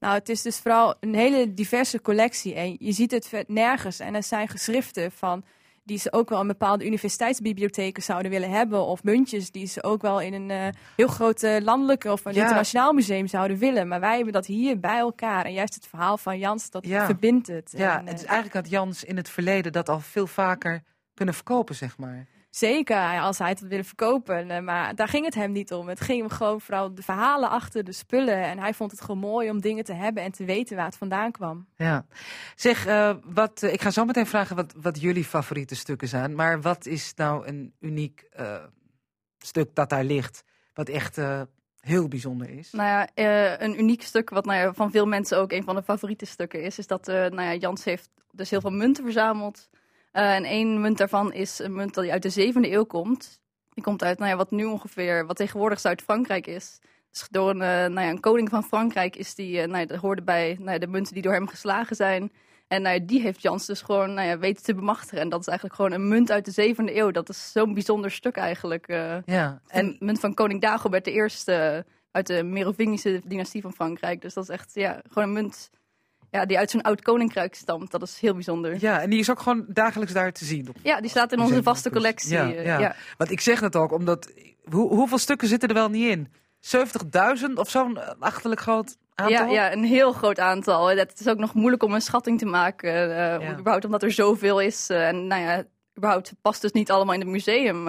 [0.00, 2.54] Nou, het is dus vooral een hele diverse collectie.
[2.54, 3.98] En je ziet het nergens.
[4.00, 5.44] En er zijn geschriften van
[5.84, 8.84] die ze ook wel in bepaalde universiteitsbibliotheken zouden willen hebben.
[8.86, 12.34] Of muntjes die ze ook wel in een eh, heel groot eh, landelijke of een
[12.34, 12.40] Ja.
[12.42, 13.88] internationaal museum zouden willen.
[13.88, 15.44] Maar wij hebben dat hier bij elkaar.
[15.44, 17.04] En juist het verhaal van Jans, dat Ja.
[17.04, 17.72] verbindt het.
[17.76, 20.82] Ja, En, het is eh, eigenlijk had Jans in het verleden dat al veel vaker
[21.14, 22.26] kunnen verkopen, zeg maar.
[22.50, 24.50] Zeker, als hij het had willen verkopen.
[24.50, 25.88] Eh, Maar daar ging het hem niet om.
[25.88, 28.44] Het ging hem gewoon vooral de verhalen achter de spullen.
[28.44, 30.96] En hij vond het gewoon mooi om dingen te hebben en te weten waar het
[30.96, 31.66] vandaan kwam.
[31.76, 32.06] Ja.
[32.54, 36.34] Zeg, eh, wat, eh, ik ga zo meteen vragen wat, wat jullie favoriete stukken zijn.
[36.34, 38.56] Maar wat is nou een uniek eh,
[39.38, 40.42] stuk dat daar ligt,
[40.74, 41.40] wat echt eh,
[41.80, 42.70] heel bijzonder is?
[42.70, 45.74] Nou ja, eh, een uniek stuk wat nou ja, van veel mensen ook een van
[45.74, 49.04] de favoriete stukken is, is dat eh, nou ja, Jans heeft dus heel veel munten
[49.04, 49.68] verzameld.
[50.10, 53.40] Eh, en één munt daarvan is een munt die uit de zevende eeuw komt.
[53.74, 56.78] Die komt uit nou ja, wat nu ongeveer, wat tegenwoordig Zuid-Frankrijk is.
[57.10, 59.86] Dus door een, eh, nou ja, een koning van Frankrijk is die, eh, nou ja,
[59.86, 62.32] dat hoorde bij nou ja, de munten die door hem geslagen zijn.
[62.68, 65.20] En nou ja, die heeft Jans dus gewoon nou ja, weten te bemachtigen.
[65.20, 67.10] En dat is eigenlijk gewoon een munt uit de zevende eeuw.
[67.10, 68.86] Dat is zo'n bijzonder stuk eigenlijk.
[69.24, 74.20] Ja, en munt van koning Dagobert de eerste eh, uit de Merovingische dynastie van Frankrijk.
[74.20, 75.70] Dus dat is echt ja, gewoon een munt
[76.30, 77.90] ja, die uit zo'n oud koninkrijk stamt.
[77.90, 78.76] Dat is heel bijzonder.
[78.80, 80.68] Ja, en die is ook gewoon dagelijks daar te zien.
[80.68, 82.32] Op Ja, die staat in onze vaste collectie.
[82.32, 82.78] Ja, eh, ja.
[82.78, 82.94] ja.
[83.16, 84.32] Want ik zeg het ook, omdat...
[84.64, 86.28] Hoe, hoeveel stukken zitten er wel niet in?
[87.48, 89.46] 70.000 of zo'n achterlijk groot aantal?
[89.46, 90.86] Ja, ja, een heel groot aantal.
[90.88, 92.92] Het is ook nog moeilijk om een schatting te maken.
[93.40, 94.88] eh, Überhaupt omdat er zoveel is.
[94.90, 95.64] eh, en nou ja,
[95.96, 97.88] überhaupt past dus niet allemaal in het museum.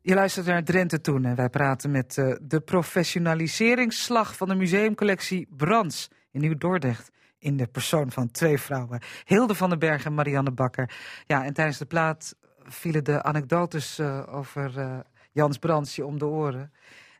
[0.00, 6.08] Je luistert naar Drenthe Toen en wij praten met de professionaliseringsslag van de museumcollectie Brands
[6.36, 7.10] in Nieuw-Dordrecht.
[7.38, 10.90] In de persoon van twee vrouwen, Hilde van den Berg en Marianne Bakker.
[11.26, 14.98] Ja, en tijdens de plaat vielen de anekdotes eh, over eh,
[15.32, 16.72] Jans Brands je om de oren.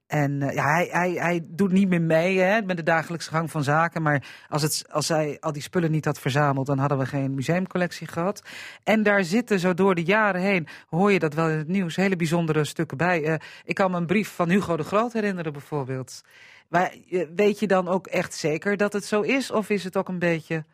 [0.07, 3.51] En eh, ja, hij, hij, hij doet niet meer mee hè, met de dagelijkse gang
[3.51, 4.03] van zaken.
[4.03, 7.35] Maar als, het, als hij al die spullen niet had verzameld, dan hadden we geen
[7.35, 8.43] museumcollectie gehad.
[8.85, 11.97] En daar zitten zo door de jaren heen, hoor je dat wel in het nieuws,
[11.97, 13.41] hele bijzondere stukken bij.
[13.64, 16.23] Ik kan me een brief van Hugo de Groot herinneren bijvoorbeeld.
[16.69, 19.51] Maar eh, weet je dan ook echt zeker dat het zo is?
[19.51, 20.64] Of is het ook een beetje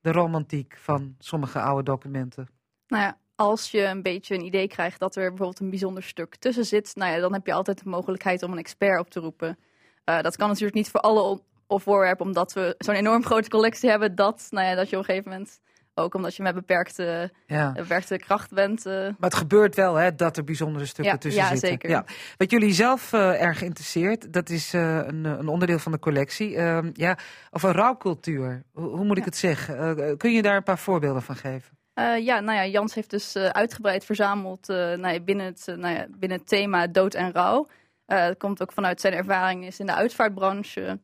[0.00, 2.48] de romantiek van sommige oude documenten?
[2.86, 6.36] Nou ja, als je een beetje een idee krijgt dat er bijvoorbeeld een bijzonder stuk
[6.36, 9.20] tussen zit, nou ja, dan heb je altijd de mogelijkheid om een expert op te
[9.20, 9.58] roepen.
[10.04, 13.90] Uh, dat kan natuurlijk niet voor alle of voorwerpen, omdat we zo'n enorm grote collectie
[13.90, 15.60] hebben, dat, nou ja, dat je op een gegeven moment
[16.00, 17.72] ook omdat je met beperkte, ja.
[17.72, 18.86] beperkte kracht bent.
[18.86, 18.94] Uh...
[18.94, 21.68] Maar het gebeurt wel hè, dat er bijzondere stukken ja, tussen ja, zitten.
[21.68, 21.90] Zeker.
[21.90, 22.04] Ja,
[22.36, 26.56] Wat jullie zelf uh, erg interesseert, dat is uh, een, een, onderdeel van de collectie.
[26.56, 27.18] Ehm, ja,
[27.50, 28.62] of een rouwcultuur.
[28.72, 30.16] Hoe, hoe moet ik het zeggen?
[30.16, 31.78] kun je daar een paar voorbeelden van geven?
[31.94, 35.66] Uh, ja, nou ja, Jans heeft dus uh, uitgebreid verzameld uh, nou ja, binnen, het,
[35.66, 37.66] nou ja, binnen het thema dood en rouw.
[38.06, 40.98] dat komt ook vanuit zijn ervaring is in de uitvaartbranche.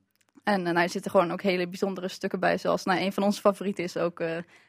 [0.45, 2.59] En nou, er zitten gewoon ook hele bijzondere stukken bij.
[2.59, 4.23] Zoals nou, een van onze favorieten is ook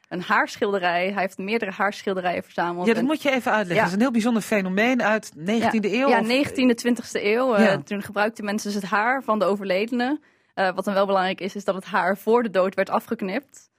[0.07, 1.11] een haarschilderij.
[1.11, 2.87] Hij heeft meerdere haarschilderijen verzameld.
[2.87, 3.75] Ja, dat moet je even uitleggen.
[3.75, 3.81] Ja.
[3.81, 6.09] Dat is een heel bijzonder fenomeen uit 19e ja, eeuw.
[6.09, 6.27] Ja, of...
[6.27, 7.57] 19e, 20e eeuw.
[7.57, 7.81] Ja.
[7.81, 10.19] toen gebruikten mensen dus het haar van de overledene.
[10.53, 13.69] wat dan wel belangrijk is, is dat het haar voor de dood werd afgeknipt.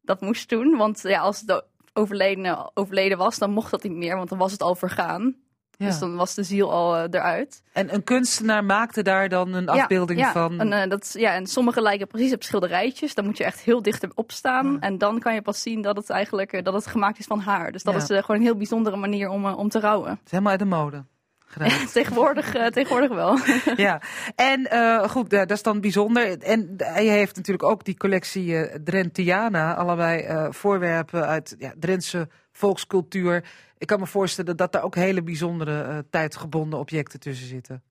[0.00, 4.16] Dat moest toen, want ja, als de overleden, overleden was, dan mocht dat niet meer,
[4.16, 5.36] want dan was het al vergaan.
[5.76, 5.86] Ja.
[5.86, 7.62] Dus dan was de ziel al uh, eruit.
[7.72, 10.60] En een kunstenaar maakte daar dan een afbeelding ja, van?
[10.60, 13.14] En, uh, dat, ja, en sommige lijken precies op schilderijtjes.
[13.14, 14.80] Dan moet je echt heel dicht op staan.
[14.80, 17.40] En dan kan je pas zien dat het eigenlijk uh, dat het gemaakt is van
[17.40, 17.72] haar.
[17.72, 20.10] Dus dat is gewoon een heel bijzondere manier om, om te rouwen.
[20.10, 21.04] Het is helemaal uit de mode.
[21.92, 23.38] Tegenwoordig, uh, tegenwoordig wel.
[23.86, 24.00] ja,
[24.34, 26.42] en uh, goed, uh, dat is dan bijzonder.
[26.42, 33.44] En hij heeft natuurlijk ook die collectie Drentiana, allerlei voorwerpen uit ja, Drentse volkscultuur.
[33.78, 37.82] Ik kan me voorstellen dat daar ook hele bijzondere tijdgebonden objecten tussen zitten.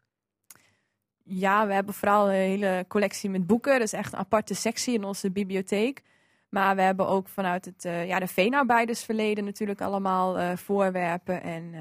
[1.23, 3.73] Ja, we hebben vooral een hele collectie met boeken.
[3.73, 6.01] Dat is echt een aparte sectie in onze bibliotheek.
[6.49, 11.73] Maar we hebben ook vanuit het ja, de veenarbeidersverleden natuurlijk allemaal voorwerpen en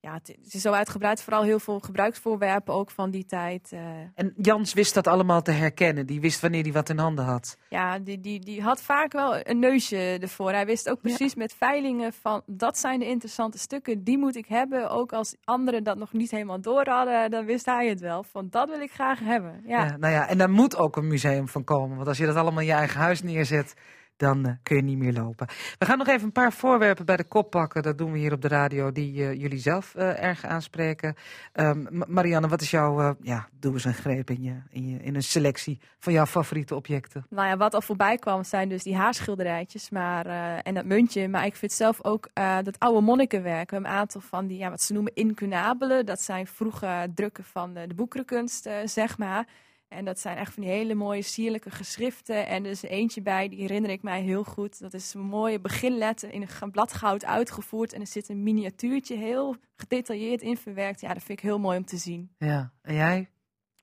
[0.00, 1.22] ja, het is zo uitgebreid.
[1.22, 3.70] Vooral heel veel gebruiksvoorwerpen ook van die tijd.
[3.72, 3.80] Uh.
[4.14, 6.06] En Jans wist dat allemaal te herkennen.
[6.06, 7.58] Die wist wanneer hij wat in handen had.
[7.68, 10.50] Ja, die, die, die had vaak wel een neusje ervoor.
[10.50, 12.42] Hij wist ook precies met veilingen van...
[12.46, 14.90] dat zijn de interessante stukken, die moet ik hebben.
[14.90, 17.30] Ook als anderen dat nog niet helemaal door hadden...
[17.30, 18.22] dan wist hij het wel.
[18.22, 19.62] Van dat wil ik graag hebben.
[19.66, 19.84] Ja.
[19.84, 21.96] ja nou ja, en daar moet ook een museum van komen.
[21.96, 23.74] Want als je dat allemaal in je eigen huis neerzet
[24.18, 25.46] dan uh, kun je niet meer lopen.
[25.78, 27.82] We gaan nog even een paar voorwerpen bij de kop pakken.
[27.82, 31.14] Dat doen we hier op de radio, die uh, jullie zelf uh, erg aanspreken.
[31.54, 35.14] Um, Marianne, wat is jouw, ja, doe eens een greep in, je, in, je, in
[35.14, 37.26] een selectie van jouw favoriete objecten.
[37.30, 40.26] Nou ja, wat al voorbij kwam zijn dus die haarschilderijtjes maar,
[40.62, 41.28] en dat muntje.
[41.28, 42.28] Maar ik vind zelf ook
[42.62, 43.72] dat oude monnikenwerk.
[43.72, 46.06] Een aantal van die, ja, wat ze noemen incunabelen.
[46.06, 49.46] Dat zijn vroege drukken van de, de boekerenkunst, zeg maar.
[49.88, 52.46] En dat zijn echt van die hele mooie sierlijke geschriften.
[52.46, 54.80] En er is eentje bij, die herinner ik mij heel goed.
[54.80, 57.92] Dat is een mooie beginletter in een bladgoud uitgevoerd.
[57.92, 61.00] En er zit een miniatuurtje heel gedetailleerd in verwerkt.
[61.00, 62.30] Ja, dat vind ik heel mooi om te zien.
[62.38, 63.18] Ja, en jij?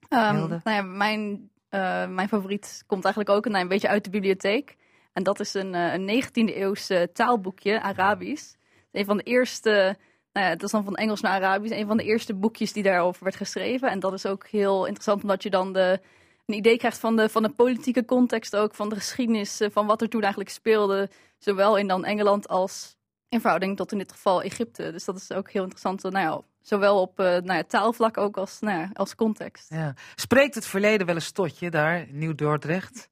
[0.10, 4.10] Um, nou ja, mijn, uh, mijn favoriet komt eigenlijk ook een, een beetje uit de
[4.10, 4.76] bibliotheek.
[5.14, 8.54] En dat is een, een 19e eeuwse taalboekje, Arabisch.
[8.92, 9.98] Een van de eerste
[10.36, 11.78] nou het is dan van Engels naar Arabisch.
[11.78, 13.90] Een van de eerste boekjes die daarover werd geschreven.
[13.90, 16.00] En dat is ook heel interessant, omdat je dan de,
[16.46, 18.76] een idee krijgt van de, van de politieke context ook.
[18.76, 21.10] Van de geschiedenis, eh, van wat er toen eigenlijk speelde.
[21.38, 22.98] Zowel in dan Engeland als
[23.30, 24.92] in verhouding tot in dit geval Egypte.
[24.92, 26.02] Dus dat is ook heel interessant.
[26.04, 29.70] Nou ja, zowel op uh, nou ja, taalvlak ook als, nou ja, als context.
[29.70, 29.94] Ja.
[30.16, 33.10] Spreekt het verleden wel een stotje daar, Nieuw-Dordrecht?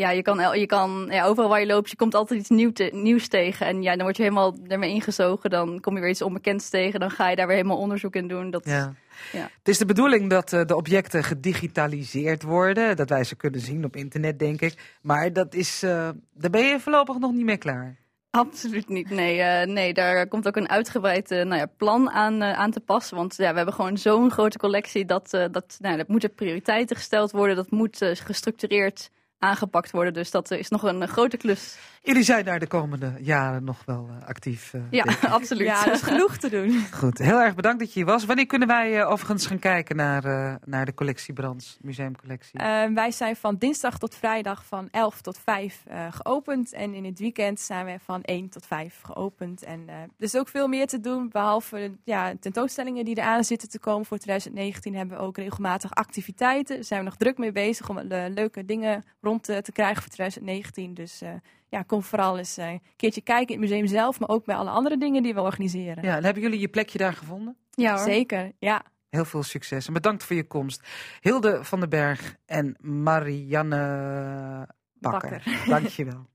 [0.00, 2.72] Ja, je kan, je kan ja, overal waar je loopt, je komt altijd iets nieuw
[2.72, 3.66] te, nieuws tegen.
[3.66, 5.50] En ja, dan word je helemaal ermee ingezogen.
[5.50, 7.00] Dan kom je weer iets onbekends tegen.
[7.00, 8.50] Dan ga je daar weer helemaal onderzoek in doen.
[8.50, 8.94] Dat, ja.
[9.32, 9.50] ja.
[9.58, 12.96] Het is de bedoeling dat uh, de objecten gedigitaliseerd worden.
[12.96, 14.98] Dat wij ze kunnen zien op internet, denk ik.
[15.02, 15.90] Maar dat is, uh,
[16.34, 17.96] daar ben je voorlopig nog niet mee klaar.
[18.30, 19.10] Absoluut niet.
[19.10, 22.70] Nee, uh, nee daar komt ook een uitgebreid uh, nou ja, plan aan, uh, aan
[22.70, 23.16] te passen.
[23.16, 27.30] Want ja, we hebben gewoon zo'n grote collectie dat, dat, nou, dat moeten prioriteiten gesteld
[27.30, 27.56] worden.
[27.56, 29.10] Dat moet gestructureerd
[29.40, 30.12] aangepakt worden.
[30.12, 31.76] Dus dat is nog een grote klus.
[32.02, 34.72] Jullie zijn daar de komende jaren nog wel uh, actief.
[34.72, 35.66] Uh, ja, absoluut.
[35.66, 36.84] Ja, er is genoeg te doen.
[37.00, 38.24] Goed, heel erg bedankt dat je hier was.
[38.24, 42.60] Wanneer kunnen wij uh, overigens gaan kijken naar, naar de collectie Brands, museumcollectie?
[42.94, 46.72] wij zijn van dinsdag tot vrijdag van 11 tot 5 geopend.
[46.72, 49.62] En in het weekend zijn we van 1 tot 5 geopend.
[49.62, 51.28] En er is ook veel meer te doen.
[51.28, 56.74] Behalve ja, tentoonstellingen die eraan zitten te komen voor 2019 hebben we ook regelmatig activiteiten.
[56.74, 58.00] Daar zijn we nog druk mee bezig om
[58.34, 60.94] leuke dingen rond te, te krijgen voor 2019.
[60.94, 61.22] Dus
[61.70, 64.54] ja, kom vooral eens uh, een keertje kijken in het museum zelf, maar ook bij
[64.54, 66.02] alle andere dingen die we organiseren.
[66.04, 67.56] Ja, en hebben jullie je plekje daar gevonden?
[67.70, 68.04] Ja, hoor.
[68.04, 68.52] zeker.
[68.58, 68.82] Ja.
[69.10, 70.82] Heel veel succes en bedankt voor je komst.
[71.20, 73.76] Hilde van den Berg en Marianne
[74.94, 75.30] Bakker.
[75.30, 75.62] Bakker.
[75.80, 76.26] Dankjewel.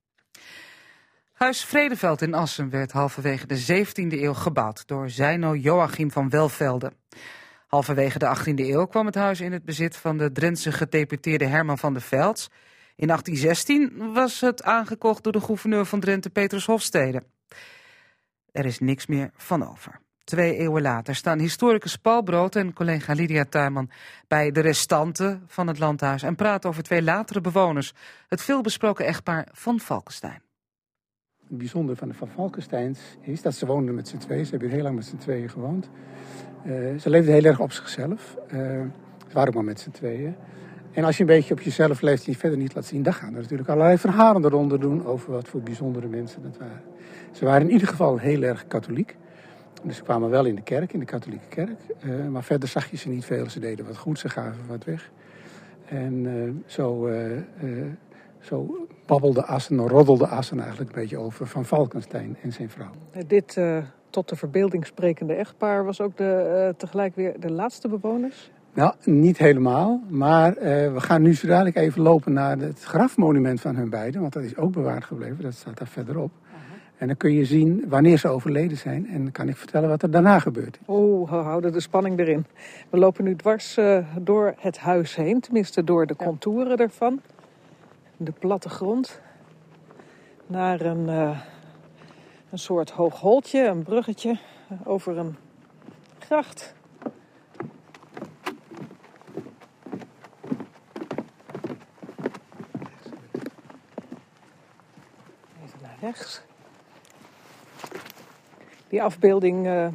[1.34, 6.92] Huis Vredeveld in Assen werd halverwege de 17e eeuw gebouwd door Zeino Joachim van Welvelde.
[7.68, 11.78] Halverwege de 18e eeuw kwam het huis in het bezit van de Drentse gedeputeerde Herman
[11.78, 12.50] van der Velds.
[12.96, 17.24] In 1816 was het aangekocht door de gouverneur van Drenthe Petrus Hofstede.
[18.52, 20.00] Er is niks meer van over.
[20.24, 23.90] Twee eeuwen later staan historicus Paul Brood en collega Lydia Tuinman
[24.28, 27.94] bij de restanten van het landhuis en praten over twee latere bewoners,
[28.28, 30.42] het veelbesproken echtpaar van Valkenstein.
[31.48, 34.46] Het bijzondere van de Van Valkensteins is dat ze woonden met z'n tweeën.
[34.46, 35.90] Ze hebben heel lang met z'n tweeën gewoond.
[36.64, 38.36] Eh, ze leefden heel erg op zichzelf.
[38.48, 38.58] Eh,
[39.28, 40.36] ze waren ook maar met z'n tweeën.
[40.96, 43.14] En als je een beetje op jezelf leeft en je verder niet laat zien, dan
[43.14, 46.82] gaan er natuurlijk allerlei verhalen eronder doen over wat voor bijzondere mensen dat waren.
[47.32, 49.16] Ze waren in ieder geval heel erg katholiek.
[49.84, 51.80] Dus ze kwamen wel in de kerk, in de katholieke kerk.
[52.00, 53.50] Eh, maar verder zag je ze niet veel.
[53.50, 55.12] Ze deden wat goed, ze gaven wat weg.
[55.86, 57.32] En eh, zo, eh,
[58.40, 62.92] zo babbelde Assen, roddelde Assen eigenlijk een beetje over van Valkenstein en zijn vrouw.
[63.28, 63.60] Dit
[64.10, 68.52] tot de verbeelding sprekende echtpaar was ook de, tegelijk weer de laatste bewoners.
[68.76, 70.02] Nou, niet helemaal.
[70.08, 74.22] Maar eh, we gaan nu zo dadelijk even lopen naar het grafmonument van hun beiden.
[74.22, 75.44] Want dat is ook bewaard gebleven.
[75.44, 76.32] Dat staat daar verderop.
[76.98, 79.08] En dan kun je zien wanneer ze overleden zijn.
[79.08, 80.80] En dan kan ik vertellen wat er daarna gebeurt.
[80.88, 82.46] Oeh, we houden de spanning erin.
[82.90, 87.22] We lopen nu dwars eh, door het huis heen, tenminste door de contouren ervan.
[88.18, 89.22] De platte grond.
[90.48, 91.40] Naar een, eh,
[92.52, 94.38] een soort hoog holtje, een bruggetje
[94.84, 95.36] over een
[96.20, 96.74] gracht.
[105.64, 106.42] Even naar rechts.
[108.90, 109.88] Die afbeelding eh,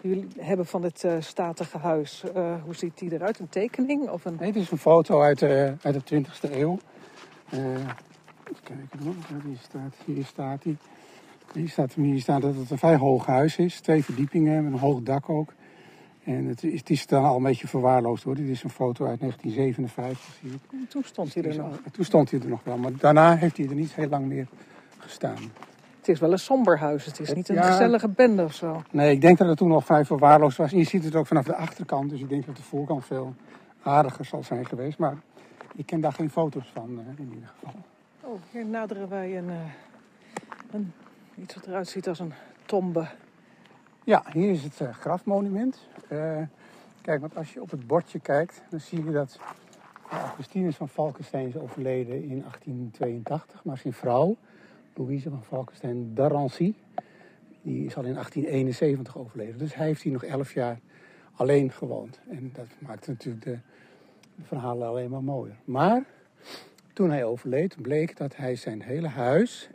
[0.00, 3.38] die jullie hebben van het eh, statige huis, eh, hoe ziet die eruit?
[3.38, 4.08] Een tekening?
[4.08, 4.36] Of een...
[4.40, 6.78] Nee, dit is een foto uit, eh, uit de 20e eeuw.
[7.50, 7.96] Even
[8.62, 9.94] kijken hoor, die staat.
[10.04, 10.76] Hier staat hij.
[11.52, 13.80] Hier staat, hier staat dat het een vrij hoog huis is.
[13.80, 15.52] Twee verdiepingen met een hoog dak ook.
[16.24, 18.34] En het is, het is dan al een beetje verwaarloosd hoor.
[18.34, 20.90] Dit is een foto uit 1957 zie ik.
[20.90, 21.78] Toen stond hij er nog.
[21.92, 22.76] Toen stond hij er nog wel.
[22.76, 24.46] Maar daarna heeft hij er niet heel lang meer
[25.06, 25.38] gestaan.
[25.98, 27.04] Het is wel een somber huis.
[27.04, 27.62] Het is niet een Ja.
[27.62, 28.82] gezellige bende of zo.
[28.90, 30.72] Nee, ik denk dat het toen nog vrij verwaarloosd was.
[30.72, 32.10] En je ziet het ook vanaf de achterkant.
[32.10, 33.34] Dus ik denk dat de voorkant veel
[33.82, 34.98] aardiger zal zijn geweest.
[34.98, 35.16] Maar
[35.74, 37.80] ik ken daar geen foto's van eh, in ieder geval.
[38.20, 39.56] Oh, hier naderen wij een, eh,
[40.70, 40.92] een,
[41.34, 42.32] iets wat eruit ziet als een
[42.66, 43.06] tombe.
[44.04, 45.88] Ja, hier is het eh, grafmonument.
[47.02, 49.38] Kijk, want als je op het bordje kijkt, dan zie je dat
[50.10, 53.64] Augustinus van Valkenstein is overleden in 1882.
[53.64, 54.36] Maar zijn vrouw,
[54.96, 56.74] Louise van Valkenstein d'Arancy,
[57.62, 59.58] die is al in 1871 overleden.
[59.58, 60.78] Dus hij heeft hier nog elf jaar
[61.32, 62.20] alleen gewoond.
[62.28, 63.58] En dat maakt natuurlijk de,
[64.42, 65.56] verhalen alleen maar mooier.
[65.64, 66.04] Maar
[66.92, 69.68] toen hij overleed, bleek dat hij zijn hele huis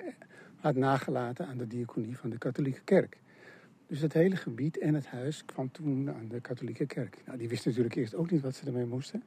[0.59, 3.17] had nagelaten aan de diaconie van de katholieke kerk.
[3.87, 7.17] Dus het hele gebied en het huis kwam toen aan de katholieke kerk.
[7.25, 9.23] Nou, die wisten natuurlijk eerst ook niet wat ze ermee moesten.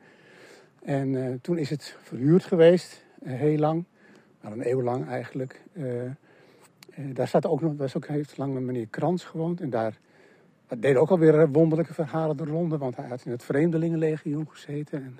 [0.82, 3.84] En eh, toen is het verhuurd geweest, eh, heel lang.
[4.52, 5.60] Een eeuw lang eigenlijk.
[5.72, 6.12] Eh, eh,
[7.12, 9.60] daar zat ook nog, was ook heeft lang een meneer Krans gewoond.
[9.60, 9.98] En daar
[10.78, 12.78] deden ook alweer wonderlijke verhalen de ronde.
[12.78, 15.02] Want hij had in het Vreemdelingenlegioen gezeten.
[15.02, 15.18] En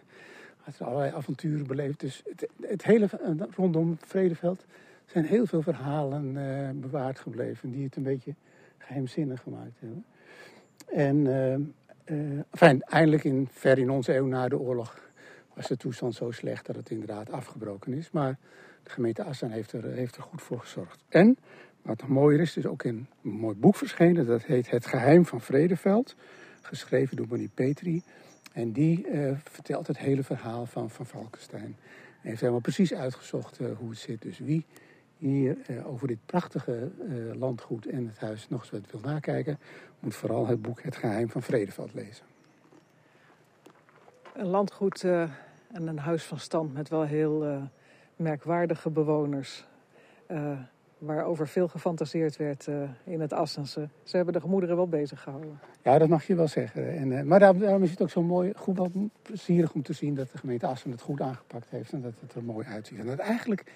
[0.57, 2.01] had er allerlei avonturen beleefd.
[2.01, 2.23] Dus
[2.61, 4.65] het, hele eh, rondom Vredeveld
[5.07, 6.33] zijn heel veel verhalen
[6.81, 7.71] bewaard gebleven.
[7.71, 8.35] Die het een beetje
[8.79, 10.05] geheimzinnig gemaakt hebben.
[10.87, 11.27] En
[12.51, 15.03] enfin, eindelijk in, ver in onze eeuw na de oorlog
[15.55, 18.11] was de toestand zo slecht dat het inderdaad afgebroken is.
[18.11, 18.39] Maar
[18.85, 21.05] de gemeente Assen heeft er, heeft er goed voor gezorgd.
[21.09, 21.39] En
[21.83, 24.27] wat nog mooier is, is ook in een mooi boek verschenen.
[24.27, 26.15] Dat heet Het Geheim van Vredeveld.
[26.61, 28.03] Geschreven door Bonnie Petri.
[28.53, 31.77] En die eh, vertelt het hele verhaal van Van Valkenstein.
[32.23, 34.23] En heeft helemaal precies uitgezocht eh, hoe het zit.
[34.23, 34.67] Dus wie
[35.17, 36.91] hier eh, over dit prachtige
[37.35, 39.59] landgoed en het huis nog eens wat wil nakijken,
[40.01, 42.25] moet vooral het boek Het Geheim van Vredeveld lezen.
[44.35, 47.71] Een landgoed en een huis van stand met wel heel
[48.17, 49.65] merkwaardige bewoners.
[50.27, 50.59] eh,
[50.99, 53.89] waarover veel gefantaseerd werd eh, in het Assense.
[54.03, 55.59] Ze hebben de gemoederen wel bezig gehouden.
[55.83, 56.97] Ja, dat mag je wel zeggen.
[56.97, 58.91] En, eh, maar daarom, daarom is het ook zo mooi, goed wel
[59.23, 62.35] plezierig om te zien dat de gemeente Assen het goed aangepakt heeft en dat het
[62.35, 62.99] er mooi uitziet.
[62.99, 63.73] En dat eigenlijk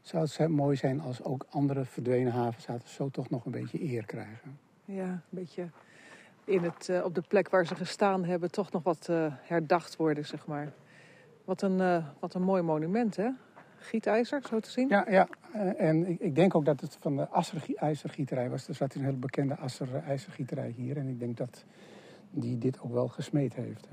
[0.00, 4.06] zou het mooi zijn als ook andere verdwenen havenstaten zo toch nog een beetje eer
[4.06, 4.58] krijgen.
[4.84, 5.68] Ja, een beetje
[6.44, 9.08] in het, op de plek waar ze gestaan hebben toch nog wat
[9.42, 10.72] herdacht worden, zeg maar.
[11.44, 13.28] Wat een, wat een mooi monument, hè?
[13.78, 14.88] Gietijzer, zo te zien.
[14.88, 15.28] Ja, ja.
[15.52, 18.68] eh, en ik, ik denk ook dat het van de Asser ijzergieterij was.
[18.68, 20.96] Er zat een hele bekende Asser ijzergieterij hier.
[20.96, 21.64] En ik denk dat
[22.30, 23.88] die dit ook wel gesmeed heeft.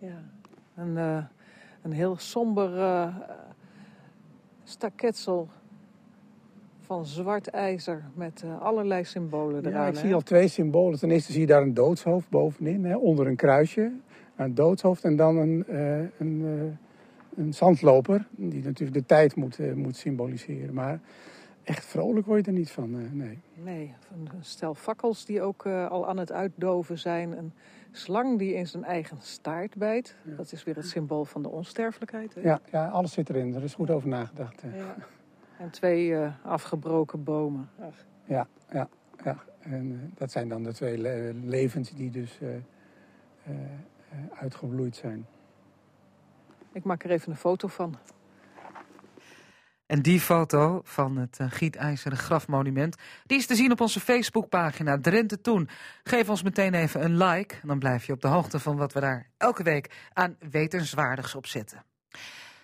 [0.00, 0.22] Ja,
[0.74, 1.24] een, uh,
[1.82, 3.16] een heel somber uh,
[4.64, 5.48] staketsel
[6.80, 9.82] van zwart ijzer met uh, allerlei symbolen eraan.
[9.82, 10.98] Ja, ik zie al twee symbolen.
[10.98, 13.92] Ten eerste zie je daar een doodshoofd bovenin, hè, onder een kruisje.
[14.36, 15.64] Een doodshoofd en dan een,
[16.18, 16.78] een,
[17.36, 20.74] een zandloper, die natuurlijk de tijd moet, moet symboliseren.
[20.74, 21.00] Maar
[21.62, 23.38] echt vrolijk word je er niet van, nee.
[23.54, 27.38] Nee, een stel fakkels die ook al aan het uitdoven zijn.
[27.38, 27.52] Een
[27.90, 30.16] slang die in zijn eigen staart bijt.
[30.36, 32.34] Dat is weer het symbool van de onsterfelijkheid.
[32.34, 32.40] Hè?
[32.40, 33.54] Ja, ja, alles zit erin.
[33.54, 34.62] Er is goed over nagedacht.
[34.74, 34.96] Ja.
[35.58, 37.68] En twee uh, afgebroken bomen.
[37.80, 38.04] Ach.
[38.24, 38.88] Ja, ja,
[39.24, 39.36] ja.
[39.58, 42.48] En uh, dat zijn dan de twee le levens die dus uh,
[44.34, 45.26] uitgebloeid zijn.
[46.72, 47.98] Ik maak er even een foto van.
[49.86, 52.96] En die foto van het uh, gietijzeren grafmonument...
[53.26, 55.68] die is te zien op onze Facebookpagina Drenthe Toen.
[56.02, 57.54] Geef ons meteen even een like...
[57.62, 61.46] dan blijf je op de hoogte van wat we daar elke week aan wetenswaardigs op
[61.46, 61.84] zetten.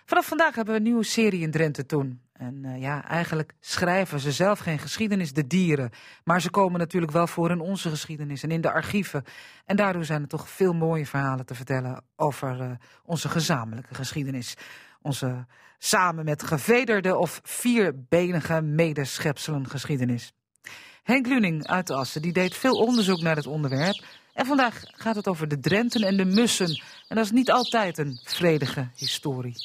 [0.07, 2.21] Vanaf vandaag hebben we een nieuwe serie in Drenthe Toen.
[2.33, 5.89] En uh, ja, eigenlijk schrijven ze zelf geen geschiedenis, de dieren.
[6.23, 9.23] Maar ze komen natuurlijk wel voor in onze geschiedenis en in de archieven.
[9.65, 12.03] En daardoor zijn er toch veel mooie verhalen te vertellen...
[12.15, 12.71] over uh,
[13.03, 14.55] onze gezamenlijke geschiedenis
[15.01, 15.45] onze
[15.77, 20.33] samen met gevederde of vierbenige medeschepselen geschiedenis.
[21.03, 24.03] Henk Luning uit Assen die deed veel onderzoek naar het onderwerp.
[24.37, 26.81] En vandaag gaat het over de Drenten en de mussen.
[27.07, 29.55] En dat is niet altijd een vredige historie.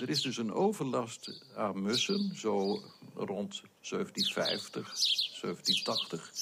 [0.00, 2.82] Er is dus een overlast aan mussen, zo
[3.14, 4.86] rond 1750,
[5.40, 6.32] 1780.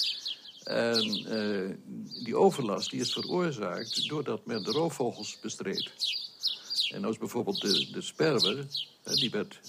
[0.64, 1.76] En uh,
[2.24, 5.92] die overlast die is veroorzaakt doordat men de roofvogels bestreed.
[6.92, 8.66] En als bijvoorbeeld de, de sperwer,
[9.02, 9.60] die werd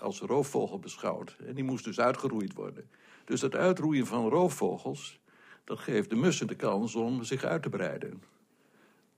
[0.00, 1.36] als roofvogel beschouwd.
[1.46, 2.90] En die moest dus uitgeroeid worden.
[3.30, 5.20] Dus dat uitroeien van roofvogels,
[5.64, 8.22] dat geeft de mussen de kans om zich uit te breiden.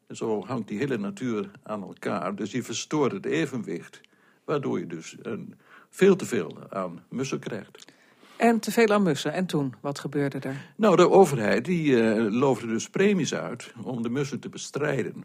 [0.06, 2.34] En zo hangt die hele natuur aan elkaar.
[2.34, 4.00] Dus die verstoort het evenwicht.
[4.44, 5.54] Waardoor je dus een,
[5.88, 7.92] veel te veel aan mussen krijgt.
[8.36, 9.32] En te veel aan mussen.
[9.32, 10.72] En toen, wat gebeurde er?
[10.76, 15.24] Nou, de overheid die uh, loofde dus premies uit om de mussen te bestrijden.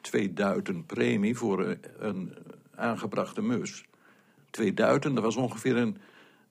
[0.00, 2.34] Twee duiten premie voor een, een
[2.74, 3.84] aangebrachte mus.
[4.50, 5.96] Twee duiten, dat was ongeveer een,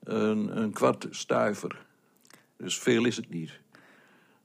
[0.04, 1.84] een, een kwart stuiver.
[2.56, 3.60] Dus veel is het niet.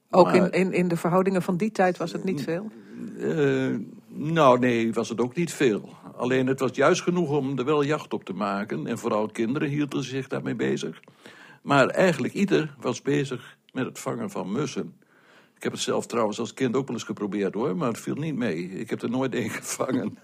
[0.09, 2.71] Ook maar, in, in, in de verhoudingen van die tijd was het niet veel?
[3.17, 3.75] Uh,
[4.07, 5.89] nou, nee, was het ook niet veel.
[6.15, 8.87] Alleen het was juist genoeg om er wel jacht op te maken.
[8.87, 10.99] En vooral kinderen hielden zich daarmee bezig.
[11.61, 14.93] Maar eigenlijk ieder was bezig met het vangen van mussen.
[15.63, 18.15] Ik heb het zelf trouwens als kind ook wel eens geprobeerd hoor, maar het viel
[18.15, 18.69] niet mee.
[18.69, 20.17] Ik heb er nooit één gevangen.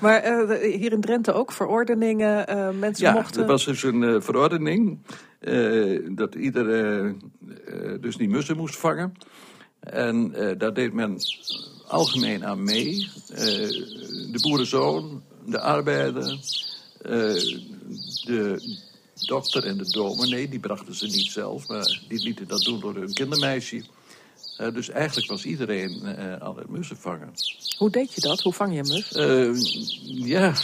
[0.00, 3.40] maar uh, hier in Drenthe ook verordeningen, uh, mensen ja, mochten...
[3.42, 4.98] er was dus een uh, verordening
[6.16, 6.66] dat ieder
[8.00, 9.14] dus die mussen moest vangen.
[9.80, 11.18] En daar deed men
[11.86, 13.08] algemeen aan mee.
[14.32, 16.38] de boerenzoon, de arbeider,
[18.24, 18.78] de
[19.26, 22.94] dokter en de dominee, die brachten ze niet zelf, maar die lieten dat doen door
[22.94, 23.84] hun kindermeisje.
[24.60, 27.32] Uh, dus eigenlijk was iedereen uh, mussen vangen.
[27.78, 28.40] Hoe deed je dat?
[28.40, 29.16] Hoe vang je een mus?
[29.16, 30.54] Uh, ja,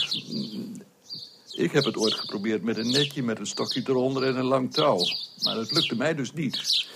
[1.51, 4.73] ik heb het ooit geprobeerd met een netje, met een stokje eronder en een lang
[4.73, 4.97] touw.
[5.43, 6.87] Maar dat lukte mij dus niet.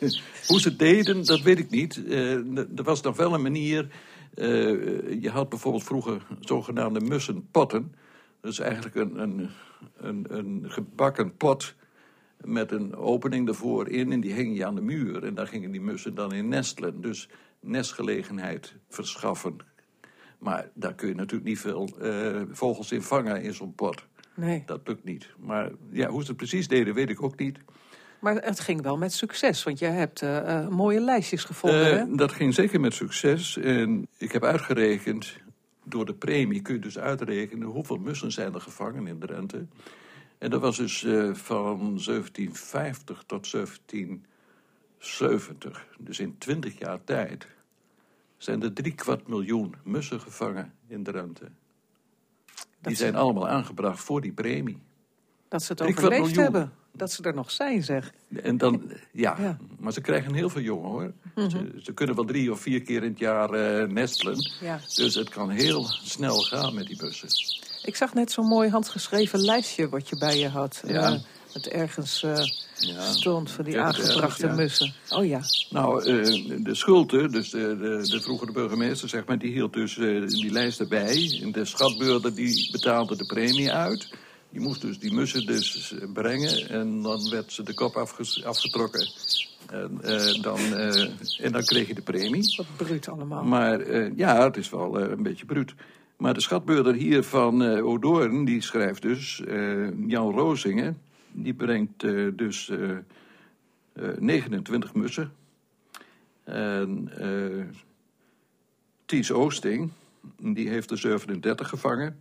[0.46, 1.96] Hoe ze het deden, dat weet ik niet.
[2.76, 3.88] er was nog wel een manier.
[5.20, 7.94] je had bijvoorbeeld vroeger zogenaamde mussenpotten.
[8.40, 9.50] Dat is eigenlijk een, een
[9.96, 11.74] een, een gebakken pot
[12.44, 15.24] met een opening ervoor in en die hing je aan de muur.
[15.24, 17.00] En daar gingen die mussen dan in nestelen.
[17.00, 17.28] Dus
[17.60, 19.56] nestgelegenheid verschaffen.
[20.38, 24.06] Maar daar kun je natuurlijk niet veel uh, vogels in vangen in zo'n pot.
[24.34, 24.62] Nee.
[24.66, 25.28] Dat lukt niet.
[25.38, 27.58] Maar ja, hoe ze het precies deden, weet ik ook niet.
[28.20, 32.16] Maar het ging wel met succes, want je hebt uh, uh, mooie lijstjes gevonden.
[32.16, 33.56] dat ging zeker met succes.
[33.56, 35.36] En ik heb uitgerekend
[35.84, 39.66] door de premie kun je dus uitrekenen hoeveel mussen zijn er gevangen in Drenthe.
[40.38, 45.86] En dat was dus uh, van 1750 tot 1770.
[45.98, 47.46] Dus in 20 jaar tijd
[48.36, 51.50] zijn er drie kwart miljoen mussen gevangen in Drenthe.
[52.80, 54.78] Die zijn allemaal aangebracht voor die premie.
[55.48, 56.72] Dat ze het overleefd hebben.
[56.92, 58.12] Dat ze er nog zijn, zeg.
[58.42, 59.58] En dan, ja, ja.
[59.78, 61.12] maar ze krijgen heel veel jongen, hoor.
[61.34, 61.50] -hmm.
[61.50, 64.50] ze, ze, kunnen wel drie of vier keer in het jaar uh, nestelen.
[64.60, 64.80] Ja.
[64.94, 67.28] Dus het kan heel snel gaan met die bussen.
[67.82, 70.82] Ik zag net zo'n mooi handgeschreven lijstje wat je bij je had.
[70.86, 71.10] Ja.
[71.10, 71.18] Uh,
[71.52, 72.36] het ergens uh,
[72.76, 73.00] ja.
[73.00, 74.94] stond voor die aangebrachte ergens, mussen.
[75.08, 75.40] Oh ja.
[75.70, 76.04] Nou,
[76.62, 79.94] de Schulte, dus de, de, de, vroegere burgemeester, zeg maar, die hield dus
[80.26, 81.40] die lijst erbij.
[81.42, 84.08] En de schatbeurder die betaalde de premie uit.
[84.50, 87.96] Die moest dus die mussen dus brengen en dan werd ze de kop
[88.44, 89.10] afgetrokken.
[89.70, 91.10] En, eh, dan, eh,
[91.40, 92.54] en dan kreeg je de premie.
[92.56, 93.44] Wat bruut allemaal.
[93.44, 95.74] Maar eh, ja, het is wel eh, een beetje bruut.
[96.18, 99.44] Maar de schatbeurder hier van eh Odoorn, die schrijft dus...
[99.44, 100.98] eh, Jan Rozingen,
[101.32, 102.90] die brengt eh, dus eh,
[103.92, 105.32] eh, 29 mussen.
[106.44, 107.10] En
[109.04, 109.90] Ties Oosting,
[110.38, 112.20] die heeft er 37 gevangen.